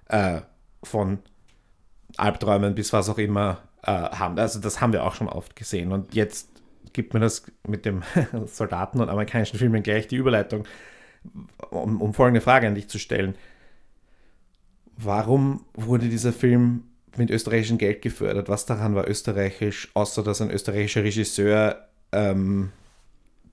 äh, 0.09 0.41
von 0.83 1.19
Albträumen 2.17 2.73
bis 2.75 2.91
was 2.91 3.07
auch 3.07 3.19
immer 3.19 3.59
äh, 3.83 3.91
haben. 3.91 4.37
Also 4.37 4.59
das 4.59 4.81
haben 4.81 4.93
wir 4.93 5.03
auch 5.03 5.15
schon 5.15 5.27
oft 5.29 5.55
gesehen. 5.55 5.91
Und 5.91 6.13
jetzt 6.13 6.49
gibt 6.93 7.13
mir 7.13 7.19
das 7.19 7.43
mit 7.67 7.85
dem 7.85 8.03
Soldaten 8.45 8.99
und 8.99 9.09
amerikanischen 9.09 9.57
Filmen 9.57 9.83
gleich 9.83 10.07
die 10.07 10.17
Überleitung, 10.17 10.65
um, 11.69 12.01
um 12.01 12.13
folgende 12.13 12.41
Frage 12.41 12.67
an 12.67 12.75
dich 12.75 12.87
zu 12.87 12.99
stellen. 12.99 13.35
Warum 14.97 15.65
wurde 15.73 16.09
dieser 16.09 16.33
Film 16.33 16.83
mit 17.17 17.31
österreichischem 17.31 17.77
Geld 17.77 18.01
gefördert? 18.01 18.49
Was 18.49 18.65
daran 18.65 18.95
war 18.95 19.07
österreichisch, 19.07 19.89
außer 19.93 20.23
dass 20.23 20.41
ein 20.41 20.51
österreichischer 20.51 21.03
Regisseur 21.03 21.87
ähm, 22.11 22.71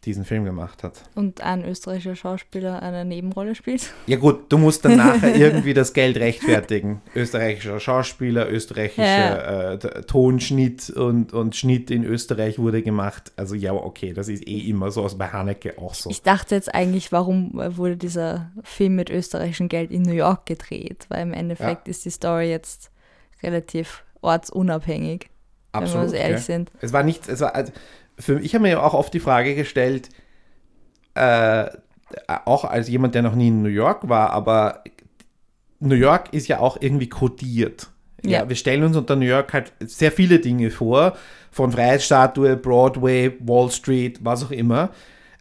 diesen 0.08 0.24
Film 0.24 0.44
gemacht 0.44 0.82
hat? 0.82 1.02
Und 1.14 1.42
ein 1.42 1.64
österreichischer 1.64 2.16
Schauspieler 2.16 2.82
eine 2.82 3.04
Nebenrolle 3.04 3.54
spielt. 3.54 3.92
Ja 4.06 4.16
gut, 4.16 4.50
du 4.50 4.58
musst 4.58 4.84
dann 4.84 4.96
nachher 4.96 5.34
irgendwie 5.36 5.74
das 5.74 5.92
Geld 5.92 6.16
rechtfertigen. 6.16 7.02
Österreichischer 7.14 7.78
Schauspieler, 7.78 8.50
österreichischer 8.50 9.04
Ja. 9.04 9.72
äh, 9.74 10.02
Tonschnitt 10.02 10.90
und, 10.90 11.32
und 11.32 11.54
Schnitt 11.54 11.90
in 11.90 12.04
Österreich 12.04 12.58
wurde 12.58 12.82
gemacht. 12.82 13.32
Also 13.36 13.54
ja, 13.54 13.72
okay, 13.72 14.14
das 14.14 14.28
ist 14.28 14.48
eh 14.48 14.68
immer 14.68 14.90
so, 14.90 15.04
aus 15.04 15.18
bei 15.18 15.28
Haneke 15.28 15.78
auch 15.78 15.94
so. 15.94 16.08
Ich 16.10 16.22
dachte 16.22 16.54
jetzt 16.54 16.74
eigentlich, 16.74 17.12
warum 17.12 17.52
wurde 17.54 17.96
dieser 17.96 18.50
Film 18.64 18.96
mit 18.96 19.10
österreichischem 19.10 19.68
Geld 19.68 19.90
in 19.90 20.02
New 20.02 20.14
York 20.14 20.46
gedreht? 20.46 21.04
Weil 21.10 21.22
im 21.22 21.34
Endeffekt 21.34 21.86
ist 21.86 22.04
die 22.04 22.10
Story 22.10 22.48
jetzt 22.48 22.90
relativ 23.42 24.04
ortsunabhängig, 24.22 25.28
wenn 25.72 25.92
wir 25.92 26.00
uns 26.00 26.12
ehrlich 26.12 26.36
okay. 26.36 26.44
sind. 26.44 26.72
Es 26.80 26.92
war 26.92 27.02
nicht, 27.02 27.28
es 27.28 27.40
war, 27.40 27.54
also 27.54 27.72
für, 28.18 28.40
ich 28.40 28.54
habe 28.54 28.62
mir 28.62 28.82
auch 28.82 28.94
oft 28.94 29.12
die 29.14 29.20
Frage 29.20 29.54
gestellt, 29.54 30.08
äh, 31.14 31.66
auch 32.44 32.64
als 32.64 32.88
jemand, 32.88 33.14
der 33.14 33.22
noch 33.22 33.34
nie 33.34 33.48
in 33.48 33.62
New 33.62 33.68
York 33.68 34.08
war, 34.08 34.30
aber 34.30 34.82
New 35.80 35.94
York 35.94 36.32
ist 36.32 36.48
ja 36.48 36.58
auch 36.58 36.78
irgendwie 36.80 37.08
kodiert. 37.08 37.88
Ja. 38.24 38.40
Ja. 38.40 38.48
wir 38.48 38.56
stellen 38.56 38.82
uns 38.82 38.96
unter 38.96 39.14
New 39.14 39.26
York 39.26 39.52
halt 39.52 39.72
sehr 39.80 40.10
viele 40.10 40.40
Dinge 40.40 40.70
vor, 40.70 41.16
von 41.52 41.70
Freiheitsstatue, 41.70 42.56
Broadway, 42.56 43.36
Wall 43.40 43.70
Street, 43.70 44.18
was 44.22 44.44
auch 44.44 44.50
immer. 44.50 44.90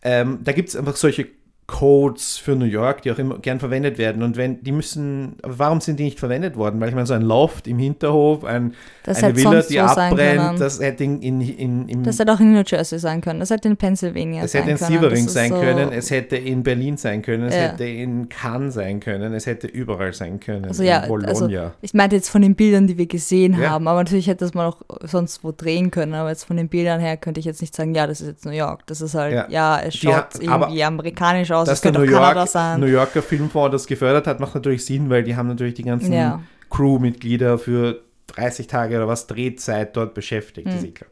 Ähm, 0.03 0.39
da 0.43 0.51
gibt 0.51 0.69
es 0.69 0.75
einfach 0.75 0.95
solche 0.95 1.27
Codes 1.67 2.37
für 2.37 2.55
New 2.55 2.65
York, 2.65 3.01
die 3.01 3.11
auch 3.11 3.17
immer 3.19 3.39
gern 3.39 3.59
verwendet 3.59 3.97
werden. 3.97 4.23
Und 4.23 4.37
wenn 4.37 4.63
die 4.63 4.71
müssen, 4.71 5.35
warum 5.43 5.81
sind 5.81 5.99
die 5.99 6.05
nicht 6.05 6.17
verwendet 6.17 6.55
worden? 6.55 6.79
Weil 6.79 6.87
ich 6.87 6.95
meine, 6.95 7.05
so 7.07 7.13
ein 7.13 7.21
Loft 7.23 7.67
im 7.67 7.77
Hinterhof, 7.77 8.45
ein, 8.45 8.73
eine 9.05 9.35
Villa, 9.35 9.61
die 9.61 9.73
so 9.73 9.79
abbrennt, 9.81 10.39
können. 10.41 10.59
das 10.59 10.79
hätte 10.79 11.03
in, 11.03 11.21
in, 11.21 11.89
in, 11.89 12.03
Das 12.03 12.19
hätte 12.19 12.31
auch 12.33 12.39
in 12.39 12.53
New 12.53 12.63
Jersey 12.65 12.97
sein 12.99 13.19
können. 13.19 13.41
Das 13.41 13.49
hätte 13.49 13.67
in 13.67 13.75
Pennsylvania 13.75 14.43
es 14.45 14.53
sein 14.53 14.63
hätte 14.63 14.71
in 14.71 14.77
können. 14.77 14.91
Sievering 15.01 15.27
sein 15.27 15.49
so- 15.51 15.59
können, 15.59 15.91
es 15.91 16.09
hätte 16.09 16.37
in 16.37 16.63
Berlin 16.63 16.95
sein 16.95 17.21
können, 17.21 17.43
es 17.43 17.53
Ja. 17.55 17.61
hätte 17.63 17.83
in 17.83 18.29
Cannes 18.29 18.73
sein 18.75 19.01
können, 19.01 19.33
es 19.33 19.45
hätte 19.45 19.67
überall 19.67 20.13
sein 20.13 20.39
können. 20.39 20.63
Also 20.65 20.83
ja, 20.83 20.99
in 20.99 21.09
Bologna. 21.09 21.27
also 21.27 21.49
ich 21.81 21.93
meinte 21.93 22.15
jetzt 22.15 22.29
von 22.29 22.41
den 22.41 22.55
Bildern, 22.55 22.87
die 22.87 22.97
wir 22.97 23.07
gesehen 23.07 23.59
Ja. 23.59 23.71
haben, 23.71 23.89
aber 23.89 23.99
natürlich 24.03 24.27
hätte 24.27 24.45
das 24.45 24.53
man 24.53 24.67
auch 24.67 24.77
sonst 25.01 25.43
wo 25.43 25.51
drehen 25.51 25.91
können, 25.91 26.13
aber 26.13 26.29
jetzt 26.29 26.45
von 26.45 26.55
den 26.55 26.69
Bildern 26.69 27.01
her 27.01 27.17
könnte 27.17 27.41
ich 27.41 27.45
jetzt 27.45 27.59
nicht 27.59 27.75
sagen, 27.75 27.93
ja, 27.93 28.07
das 28.07 28.21
ist 28.21 28.27
jetzt 28.27 28.45
New 28.45 28.51
York. 28.51 28.87
Das 28.87 29.01
ist 29.01 29.15
halt, 29.15 29.33
Ja. 29.33 29.47
ja, 29.49 29.81
es 29.81 29.95
Die 29.95 30.07
schaut 30.07 30.47
aber 30.47 30.67
irgendwie 30.67 30.83
amerikanisch 30.85 31.51
aus, 31.51 31.56
Dass 31.65 31.77
es 31.77 31.81
der 31.81 31.91
New, 31.91 32.03
York, 32.03 32.47
sein. 32.47 32.79
New 32.79 32.85
Yorker 32.85 33.21
Filmfonds 33.21 33.71
das 33.71 33.87
gefördert 33.87 34.27
hat, 34.27 34.39
macht 34.39 34.55
natürlich 34.55 34.85
Sinn, 34.85 35.09
weil 35.09 35.23
die 35.23 35.35
haben 35.35 35.47
natürlich 35.47 35.73
die 35.75 35.83
ganzen 35.83 36.13
Ja. 36.13 36.41
Crewmitglieder 36.69 37.57
für 37.57 38.01
30 38.27 38.67
Tage 38.67 38.97
oder 38.97 39.07
was 39.07 39.27
Drehzeit 39.27 39.95
dort 39.95 40.13
beschäftigt. 40.13 40.67
Hm. 40.67 40.85
eh 40.85 40.91
klar. 40.91 41.09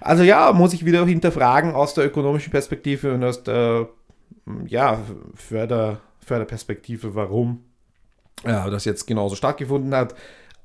Also 0.00 0.22
ja, 0.22 0.52
muss 0.52 0.74
ich 0.74 0.84
wieder 0.84 1.06
hinterfragen 1.06 1.74
aus 1.74 1.94
der 1.94 2.04
ökonomischen 2.04 2.50
Perspektive 2.50 3.14
und 3.14 3.24
aus 3.24 3.42
der 3.42 3.88
ja, 4.66 5.00
Förder, 5.34 6.00
Förderperspektive, 6.20 7.14
warum 7.14 7.64
ja, 8.44 8.68
das 8.68 8.84
jetzt 8.84 9.06
genauso 9.06 9.36
stattgefunden 9.36 9.94
hat. 9.94 10.14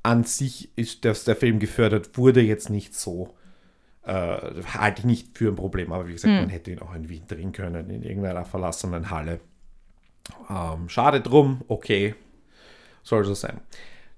An 0.02 0.24
sich 0.24 0.70
ist, 0.76 1.04
dass 1.04 1.24
der 1.24 1.36
Film 1.36 1.58
gefördert 1.58 2.16
wurde, 2.16 2.40
jetzt 2.40 2.70
nicht 2.70 2.94
so. 2.94 3.34
Äh, 4.02 4.62
halte 4.74 5.00
ich 5.00 5.04
nicht 5.04 5.36
für 5.38 5.48
ein 5.48 5.56
Problem, 5.56 5.92
aber 5.92 6.08
wie 6.08 6.12
gesagt, 6.12 6.32
Hm. 6.32 6.40
man 6.40 6.48
hätte 6.48 6.70
ihn 6.70 6.78
auch 6.80 6.94
in 6.94 7.08
Wien 7.08 7.26
drehen 7.26 7.52
können, 7.52 7.90
in 7.90 8.02
irgendeiner 8.02 8.44
verlassenen 8.44 9.10
Halle. 9.10 9.40
Ähm, 10.48 10.88
schade 10.88 11.20
drum, 11.20 11.62
okay. 11.68 12.14
Soll 13.02 13.24
so 13.24 13.34
sein. 13.34 13.60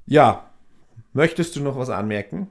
Ja, 0.07 0.51
möchtest 1.13 1.57
du 1.57 1.61
noch 1.63 1.77
was 1.77 1.91
anmerken? 1.91 2.49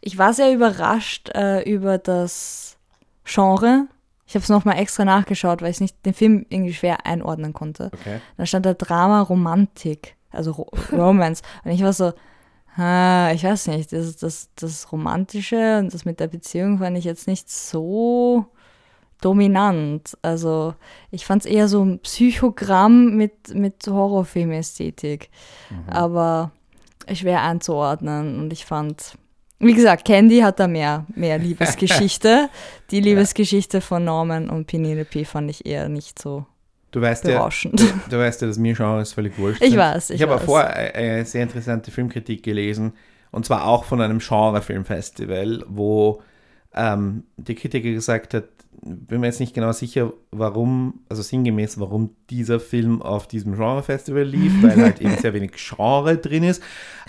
Ich 0.00 0.18
war 0.18 0.34
sehr 0.34 0.52
überrascht 0.52 1.30
äh, 1.34 1.62
über 1.62 1.98
das 1.98 2.76
Genre. 3.24 3.86
Ich 4.26 4.34
habe 4.34 4.42
es 4.42 4.48
nochmal 4.48 4.78
extra 4.78 5.04
nachgeschaut, 5.04 5.62
weil 5.62 5.70
ich 5.70 5.80
nicht 5.80 6.04
den 6.04 6.14
Film 6.14 6.46
irgendwie 6.48 6.74
schwer 6.74 7.06
einordnen 7.06 7.52
konnte. 7.52 7.90
Okay. 7.92 8.20
Da 8.36 8.46
stand 8.46 8.66
da 8.66 8.74
Drama, 8.74 9.20
Romantik, 9.20 10.16
also 10.32 10.52
Ro 10.52 10.66
Romance. 10.92 11.42
Und 11.64 11.70
ich 11.72 11.82
war 11.82 11.92
so, 11.92 12.12
ah, 12.76 13.30
ich 13.34 13.44
weiß 13.44 13.68
nicht, 13.68 13.92
das, 13.92 14.16
das, 14.16 14.50
das 14.56 14.90
Romantische 14.92 15.78
und 15.78 15.92
das 15.92 16.04
mit 16.04 16.20
der 16.20 16.28
Beziehung 16.28 16.78
fand 16.78 16.96
ich 16.98 17.04
jetzt 17.04 17.26
nicht 17.26 17.50
so 17.50 18.46
dominant. 19.20 20.16
Also 20.22 20.74
ich 21.10 21.24
fand 21.24 21.44
es 21.44 21.50
eher 21.50 21.68
so 21.68 21.84
ein 21.84 22.00
Psychogramm 22.00 23.16
mit, 23.16 23.54
mit 23.54 23.86
Horrorfilm-Ästhetik. 23.86 25.30
Aber 25.86 26.52
schwer 27.14 27.42
einzuordnen. 27.42 28.38
Und 28.38 28.52
ich 28.52 28.64
fand, 28.64 29.16
wie 29.58 29.74
gesagt, 29.74 30.04
Candy 30.04 30.40
hat 30.40 30.60
da 30.60 30.66
mehr, 30.66 31.06
mehr 31.14 31.38
Liebesgeschichte. 31.38 32.48
Die 32.90 33.00
Liebesgeschichte 33.00 33.80
von 33.80 34.04
Norman 34.04 34.50
und 34.50 34.66
Penelope 34.66 35.24
fand 35.24 35.50
ich 35.50 35.66
eher 35.66 35.88
nicht 35.88 36.20
so 36.20 36.46
Du 36.92 37.00
weißt 37.00 37.26
ja, 37.26 37.48
du, 37.48 37.70
du 38.10 38.18
weißt 38.18 38.42
ja, 38.42 38.48
dass 38.48 38.58
mir 38.58 38.74
Genres 38.74 39.12
völlig 39.14 39.36
wurscht 39.38 39.62
Ich 39.62 39.70
sind. 39.70 39.78
weiß, 39.78 40.10
ich 40.10 40.16
Ich 40.16 40.22
habe 40.22 40.34
auch 40.34 40.40
weiß. 40.40 40.44
vor 40.46 40.60
eine, 40.64 40.94
eine 40.94 41.24
sehr 41.24 41.42
interessante 41.42 41.90
Filmkritik 41.90 42.42
gelesen 42.42 42.92
und 43.30 43.44
zwar 43.46 43.66
auch 43.66 43.84
von 43.84 44.00
einem 44.00 44.18
Genrefilmfestival, 44.18 45.64
wo 45.68 46.22
ähm, 46.74 47.24
die 47.36 47.54
Kritiker 47.54 47.90
gesagt 47.90 48.34
hat, 48.34 48.44
bin 48.84 49.20
mir 49.20 49.26
jetzt 49.26 49.40
nicht 49.40 49.54
genau 49.54 49.72
sicher, 49.72 50.12
warum, 50.32 51.00
also 51.08 51.22
sinngemäß, 51.22 51.78
warum 51.78 52.16
dieser 52.30 52.58
Film 52.60 53.00
auf 53.00 53.26
diesem 53.28 53.54
Genrefestival 53.54 54.24
lief, 54.24 54.52
weil 54.62 54.82
halt 54.82 55.00
eben 55.00 55.16
sehr 55.18 55.34
wenig 55.34 55.52
Genre 55.52 56.16
drin 56.18 56.42
ist. 56.42 56.62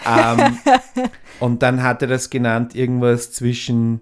Ähm, 0.05 0.57
und 1.39 1.63
dann 1.63 1.81
hat 1.83 2.01
er 2.01 2.07
das 2.07 2.29
genannt, 2.29 2.75
irgendwas 2.75 3.31
zwischen, 3.31 4.01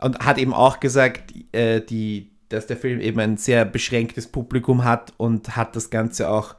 und 0.00 0.18
hat 0.20 0.38
eben 0.38 0.52
auch 0.52 0.80
gesagt, 0.80 1.32
äh, 1.52 1.80
die, 1.80 2.30
dass 2.48 2.66
der 2.66 2.76
Film 2.76 3.00
eben 3.00 3.20
ein 3.20 3.36
sehr 3.36 3.64
beschränktes 3.64 4.26
Publikum 4.26 4.84
hat 4.84 5.12
und 5.16 5.56
hat 5.56 5.76
das 5.76 5.90
Ganze 5.90 6.30
auch 6.30 6.54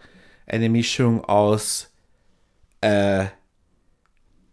eine 0.45 0.69
Mischung 0.69 1.23
aus 1.23 1.91
äh, 2.81 3.25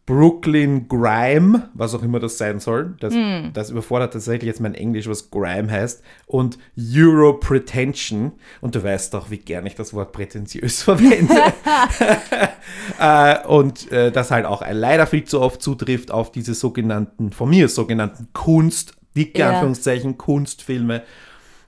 Brooklyn 0.07 0.87
Grime, 0.87 1.68
was 1.75 1.92
auch 1.92 2.03
immer 2.03 2.20
das 2.20 2.38
sein 2.38 2.61
soll. 2.61 2.94
Das, 3.01 3.12
das 3.53 3.70
überfordert 3.70 4.12
tatsächlich 4.12 4.46
jetzt 4.46 4.61
mein 4.61 4.77
Englisch, 4.77 5.09
was 5.09 5.33
Grime 5.33 5.68
heißt. 5.68 6.03
Und 6.27 6.59
Euro 6.79 7.33
Pretension. 7.35 8.33
Und 8.61 8.77
du 8.77 8.85
weißt 8.85 9.12
doch, 9.12 9.31
wie 9.31 9.38
gern 9.38 9.66
ich 9.66 9.75
das 9.75 9.92
Wort 9.92 10.12
prätentiös 10.12 10.83
verwende. 10.85 11.35
äh, 13.01 13.46
und 13.49 13.90
äh, 13.90 14.12
das 14.12 14.31
halt 14.31 14.46
auch 14.46 14.62
leider 14.70 15.09
viel 15.09 15.25
zu 15.25 15.40
oft 15.40 15.61
zutrifft 15.61 16.12
auf 16.12 16.31
diese 16.31 16.55
sogenannten, 16.55 17.33
von 17.33 17.51
mir 17.51 17.68
sogenannten 17.68 18.29
Kunst, 18.33 18.94
dicke 19.17 19.41
Ja. 19.41 19.51
Anführungszeichen, 19.51 20.19
Kunstfilme. 20.19 21.03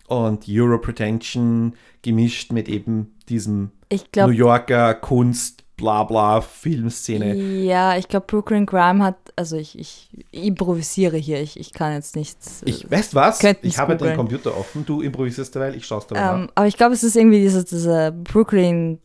Und 0.06 0.44
Euro 0.48 0.78
Pretension 0.78 1.74
gemischt 2.02 2.52
mit 2.52 2.68
eben 2.68 3.14
diesem 3.28 3.72
Ich 3.90 4.06
New 4.16 4.28
Yorker 4.30 4.94
Kunst, 4.94 5.64
bla 5.76 6.02
bla, 6.04 6.40
Filmszene. 6.40 7.34
ja, 7.34 7.96
ich 7.96 8.08
glaube, 8.08 8.24
Brooklyn 8.26 8.64
Grime 8.64 9.04
hat, 9.04 9.16
also 9.36 9.56
ich, 9.56 9.78
ich 9.78 10.08
improvisiere 10.30 11.18
hier, 11.18 11.42
ich, 11.42 11.60
ich 11.60 11.74
kann 11.74 11.92
jetzt 11.92 12.16
nichts. 12.16 12.62
äh, 12.62 12.70
Ich, 12.70 12.90
weißt 12.90 13.14
was? 13.14 13.42
Ich 13.60 13.78
habe 13.78 13.96
den. 13.96 14.16
Computer 14.16 14.56
offen, 14.56 14.86
du 14.86 15.02
improvisierst 15.02 15.54
derweil, 15.54 15.74
ich 15.74 15.84
schaue 15.86 15.98
es 15.98 16.06
dabei 16.06 16.42
ähm, 16.42 16.48
aber 16.54 16.66
ich 16.66 16.76
glaube, 16.78 16.94
es 16.94 17.02
ist 17.04 17.14
irgendwie 17.14 17.40
dieser, 17.40 17.64
dieser 17.64 18.10
Brooklyn 18.10 18.98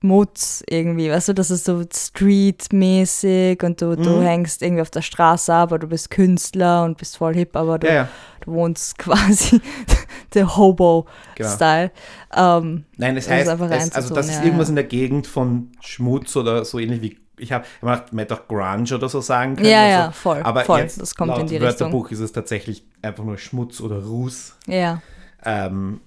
Schmutz 0.00 0.62
irgendwie, 0.68 1.10
weißt 1.10 1.28
du, 1.28 1.32
das 1.34 1.50
ist 1.50 1.64
so 1.64 1.82
streetmäßig 1.92 3.62
und 3.62 3.80
du, 3.82 3.96
du 3.96 4.10
Mhm. 4.10 4.22
hängst 4.22 4.62
irgendwie 4.62 4.82
auf 4.82 4.90
der 4.90 5.02
Straße, 5.02 5.52
aber 5.52 5.78
du 5.78 5.88
bist 5.88 6.10
Künstler 6.10 6.84
und 6.84 6.98
bist 6.98 7.16
voll 7.16 7.34
hip, 7.34 7.56
aber 7.56 7.78
du, 7.78 7.86
Ja, 7.88 7.92
ja, 7.94 8.08
du 8.44 8.52
wohnst 8.52 8.96
quasi 8.98 9.60
der 10.34 10.56
Hobo-Style. 10.56 11.90
Ähm, 12.36 12.84
Nein, 12.96 13.16
es 13.16 13.24
Das 13.26 13.32
ist 13.34 13.38
heißt, 13.40 13.48
einfach 13.50 13.70
es, 13.70 13.92
also 13.92 14.14
das 14.14 14.28
ist 14.28 14.36
ja, 14.38 14.44
irgendwas 14.44 14.68
ja. 14.68 14.70
in 14.70 14.76
der 14.76 14.84
Gegend 14.84 15.26
von 15.26 15.72
Schmutz 15.80 16.36
oder 16.36 16.64
so 16.64 16.78
ähnlich 16.78 17.02
wie, 17.02 17.18
ich 17.38 17.52
habe, 17.52 17.64
man 17.80 18.00
hätte 18.18 18.34
auch 18.34 18.46
Grunge 18.48 18.94
oder 18.94 19.08
so 19.08 19.20
sagen 19.20 19.56
können. 19.56 19.68
ja, 19.68 19.78
oder 19.80 19.88
ja, 19.90 20.06
so. 20.06 20.12
voll, 20.12 20.42
Aber 20.42 20.64
voll, 20.64 20.80
jetzt 20.80 21.00
das 21.00 21.14
kommt 21.14 21.30
laut 21.30 21.40
in 21.40 21.46
die 21.48 21.56
Richtung. 21.56 21.68
Wörterbuch 21.88 22.10
ist 22.10 22.20
es 22.20 22.32
tatsächlich 22.32 22.84
einfach 23.02 23.24
nur 23.24 23.38
Schmutz 23.38 23.80
oder 23.80 24.02
Ruß. 24.04 24.56
Ja, 24.66 25.02
Ähm, 25.44 26.00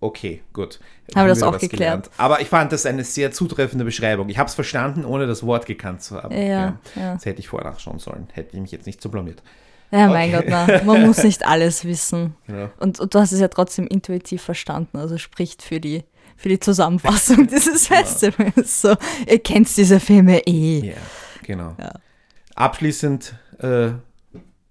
okay, 0.00 0.42
gut. 0.52 0.80
Haben 1.14 1.26
wir 1.26 1.28
das 1.28 1.42
auch 1.42 1.52
geklärt. 1.52 1.72
gelernt. 1.72 2.10
Aber 2.18 2.40
ich 2.40 2.48
fand 2.48 2.72
das 2.72 2.86
eine 2.86 3.04
sehr 3.04 3.32
zutreffende 3.32 3.84
Beschreibung. 3.84 4.28
Ich 4.28 4.38
habe 4.38 4.48
es 4.48 4.54
verstanden, 4.54 5.04
ohne 5.04 5.26
das 5.26 5.44
Wort 5.44 5.66
gekannt 5.66 6.02
zu 6.02 6.22
haben. 6.22 6.34
ja, 6.34 6.78
ja. 6.94 7.14
Das 7.14 7.24
hätte 7.24 7.40
ich 7.40 7.48
vorher 7.48 7.70
nachschauen 7.70 7.98
sollen. 7.98 8.28
Hätte 8.32 8.56
ich 8.56 8.60
mich 8.60 8.72
jetzt 8.72 8.86
nicht 8.86 9.00
so 9.02 9.08
blamiert. 9.08 9.42
Ja, 9.90 10.08
mein 10.08 10.34
Okay. 10.34 10.50
Gott, 10.50 10.68
na, 10.68 10.82
man 10.84 11.06
muss 11.06 11.22
nicht 11.22 11.46
alles 11.46 11.84
wissen. 11.84 12.34
Genau. 12.46 12.68
Und, 12.78 13.00
und 13.00 13.14
du 13.14 13.18
hast 13.18 13.32
es 13.32 13.40
ja 13.40 13.48
trotzdem 13.48 13.86
intuitiv 13.86 14.42
verstanden, 14.42 14.98
also 14.98 15.16
spricht 15.16 15.62
für 15.62 15.80
die, 15.80 16.04
für 16.36 16.50
die 16.50 16.60
Zusammenfassung 16.60 17.46
dieses 17.50 17.86
Festivals. 17.86 18.82
So, 18.82 18.94
ihr 19.26 19.38
kennt 19.38 19.74
diese 19.74 19.98
Filme 19.98 20.46
eh. 20.46 20.90
Ja, 20.90 20.94
genau. 21.42 21.74
Ja. 21.80 21.92
Abschließend, 22.54 23.34
äh, 23.60 23.92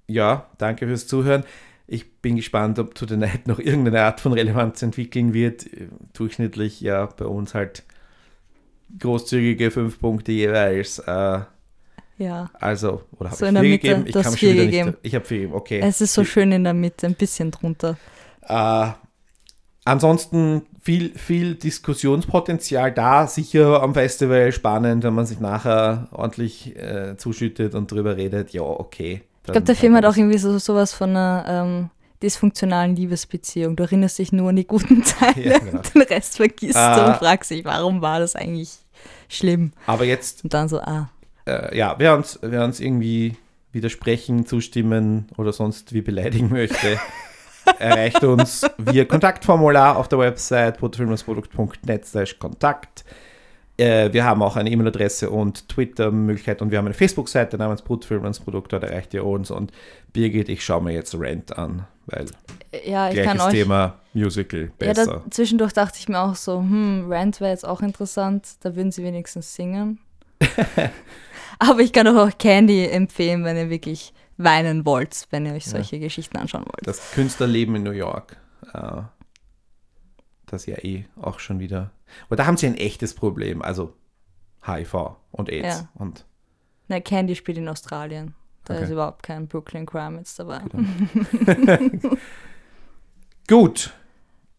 ja, 0.08 0.46
danke 0.60 0.86
fürs 0.86 1.08
Zuhören. 1.08 1.44
Ich 1.88 2.22
bin 2.22 2.36
gespannt, 2.36 2.80
ob 2.80 2.96
To 2.96 3.06
the 3.08 3.16
Night 3.18 3.48
noch 3.48 3.60
irgendeine 3.60 4.02
Art 4.02 4.20
von 4.20 4.34
Relevanz 4.34 4.82
entwickeln 4.82 5.34
wird. 5.34 5.66
Äh, 5.66 5.88
Durchschnittlich 6.14 6.82
ja 6.82 7.06
bei 7.06 7.26
uns 7.26 7.54
halt 7.54 7.84
großzügige 9.00 9.72
fünf 9.72 10.00
Punkte 10.00 10.32
jeweils. 10.32 11.00
Äh, 11.00 11.40
Ja, 12.18 12.50
also, 12.54 13.04
oder 13.20 13.30
habe 13.30 13.38
So 13.38 13.46
ich 13.46 13.50
in 13.50 13.56
der 13.56 13.64
vier 13.64 13.72
Mitte, 13.72 13.88
gegeben? 13.88 14.06
Ich 14.08 14.14
kann 14.14 14.34
vier 14.34 14.50
schon 14.50 14.58
gegeben. 14.58 14.90
nicht. 14.90 15.00
Ich 15.04 15.16
habe 15.16 15.26
vier 15.26 15.38
gegeben, 15.40 15.54
okay. 15.54 15.80
es 15.84 16.02
ist 16.02 16.14
so 16.14 16.24
schön 16.24 16.52
in 16.52 16.64
der 16.64 16.74
Mitte, 16.74 17.06
ein 17.06 17.14
bisschen 17.14 17.52
drunter. 17.52 17.98
Äh, 18.42 18.88
ansonsten 19.86 20.64
viel, 20.82 21.18
viel 21.18 21.56
Diskussionspotenzial 21.56 22.92
da. 22.92 23.28
Sicher 23.28 23.84
am 23.84 23.94
Festival 23.94 24.52
spannend, 24.52 25.04
wenn 25.04 25.14
man 25.14 25.26
sich 25.26 25.40
nachher 25.40 26.08
ordentlich 26.12 26.76
äh, 26.76 27.16
zuschüttet 27.18 27.76
und 27.76 27.92
drüber 27.92 28.18
redet. 28.18 28.52
Ja, 28.52 28.62
okay. 28.64 29.22
Ich 29.48 29.52
glaube, 29.54 29.66
der 29.66 29.76
Film 29.76 29.96
hat 29.96 30.06
auch 30.06 30.16
irgendwie 30.16 30.38
so 30.38 30.58
sowas 30.60 30.94
von 30.94 31.10
einer 31.12 31.46
ähm, 31.48 31.90
dysfunktionalen 32.22 32.96
Liebesbeziehung. 32.96 33.76
Du 33.76 33.84
erinnerst 33.84 34.20
dich 34.20 34.32
nur 34.32 34.50
an 34.50 34.56
die 34.56 34.68
guten 34.68 35.04
Teile, 35.20 35.50
Ja, 35.54 35.58
genau. 35.60 35.82
den 35.94 36.02
Rest 36.04 36.38
vergisst 36.38 36.76
du 36.76 36.80
Ah. 36.80 37.08
und 37.12 37.18
fragst 37.18 37.52
dich, 37.52 37.64
warum 37.66 38.02
war 38.02 38.20
das 38.20 38.36
eigentlich 38.36 38.78
schlimm? 39.30 39.72
Aber 39.86 40.04
jetzt, 40.06 40.44
Und 40.44 40.54
dann 40.54 40.68
so, 40.68 40.80
ah, 40.80 41.10
äh, 41.46 41.78
ja, 41.78 41.96
wer 41.98 42.16
uns, 42.16 42.40
wer 42.42 42.64
uns 42.64 42.80
irgendwie 42.80 43.36
widersprechen, 43.72 44.46
zustimmen 44.46 45.28
oder 45.38 45.54
sonst 45.54 45.94
wie 45.94 46.02
beleidigen 46.02 46.50
möchte, 46.50 47.00
erreicht 47.80 48.24
uns 48.24 48.66
via 48.78 49.06
Kontaktformular 49.06 49.98
auf 49.98 50.08
der 50.08 50.20
Website 50.20 50.78
bruttofilmsprodukt.net 50.80 52.06
slash 52.06 52.40
Kontakt. 52.40 53.06
Äh, 53.78 54.12
wir 54.12 54.24
haben 54.24 54.42
auch 54.42 54.56
eine 54.56 54.72
E-Mail-Adresse 54.72 55.30
und 55.30 55.70
Twitter-Möglichkeit 55.70 56.62
und 56.62 56.72
wir 56.72 56.80
haben 56.80 56.88
eine 56.88 56.96
Facebook-Seite 56.96 57.58
namens 57.58 57.84
Bruttofilmsprodukt, 57.84 58.74
dort 58.74 58.84
erreicht 58.84 59.14
ihr 59.14 59.24
uns 59.24 59.52
und 59.52 59.72
Birgit, 60.14 60.50
ich 60.50 60.66
schaue 60.66 60.82
mir 60.82 60.94
jetzt 60.94 61.14
Rent 61.14 61.58
an, 61.58 61.86
weil 62.08 62.26
ja, 62.86 63.10
ich 63.10 63.16
kann 63.16 63.38
gleiches 63.38 63.46
euch 63.46 63.52
Thema 63.52 64.00
Musical 64.14 64.62
Ja, 64.82 64.94
besser. 64.94 65.22
da, 65.24 65.32
zwischendurch 65.32 65.74
dachte 65.74 66.00
ich 66.00 66.10
mir 66.10 66.20
auch 66.20 66.36
so, 66.36 66.60
hm, 66.60 67.06
Rant 67.08 67.40
wäre 67.40 67.52
jetzt 67.52 67.68
auch 67.68 67.82
interessant, 67.82 68.48
da 68.62 68.76
würden 68.76 68.92
sie 68.92 69.04
wenigstens 69.04 69.54
singen. 69.54 70.00
Aber 71.60 71.80
ich 71.80 71.94
kann 71.94 72.08
auch 72.08 72.38
Candy 72.38 72.86
empfehlen, 72.88 73.44
wenn 73.44 73.58
ihr 73.58 73.70
wirklich 73.70 74.14
weinen 74.38 74.86
wollt, 74.86 75.28
wenn 75.32 75.46
ihr 75.46 75.54
euch 75.54 75.66
solche 75.66 76.00
Geschichten 76.00 76.38
anschauen 76.38 76.66
wollt. 76.66 76.86
das 76.86 77.12
Künstlerleben 77.12 77.76
in 77.76 77.84
New 77.84 77.92
York. 77.92 78.38
Äh, 78.74 79.02
das 80.46 80.66
ja 80.66 80.78
eh 80.78 81.06
auch 81.20 81.40
schon 81.40 81.60
wieder. 81.60 81.92
Aber 82.28 82.36
da 82.36 82.46
haben 82.46 82.58
sie 82.58 82.68
ein 82.68 82.76
echtes 82.76 83.14
Problem, 83.14 83.62
also 83.62 83.94
HIV 84.66 85.16
und 85.32 85.50
AIDS. 85.50 85.80
Ja. 85.82 85.90
Und 85.96 86.26
Na, 86.88 87.00
Candy 87.00 87.36
spielt 87.36 87.58
in 87.58 87.68
Australien. 87.68 88.34
Da 88.66 88.74
Okay. 88.76 88.84
ist 88.84 88.90
überhaupt 88.90 89.24
kein 89.24 89.48
Brooklyn 89.48 89.86
Crime 89.86 90.18
jetzt 90.18 90.38
dabei. 90.40 90.60
gut, 93.48 93.94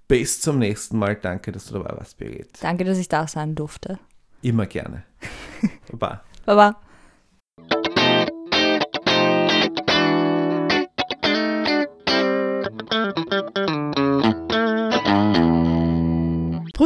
bis 0.09 0.41
zum 0.41 0.59
nächsten 0.59 0.99
Mal. 0.99 1.17
Danke, 1.17 1.53
dass 1.53 1.67
du 1.67 1.75
dabei 1.75 1.97
warst, 1.97 2.17
Birgit. 2.17 2.63
Danke, 2.63 2.85
dass 2.85 2.99
ich 2.99 3.09
da 3.09 3.27
sein 3.27 3.55
durfte. 3.55 3.99
Immer 4.43 4.67
gerne. 4.67 5.05
Baba. 5.93 6.23
Baba. 6.47 6.81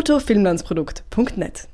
bruttofilmlandsprodukt.net 0.02 1.68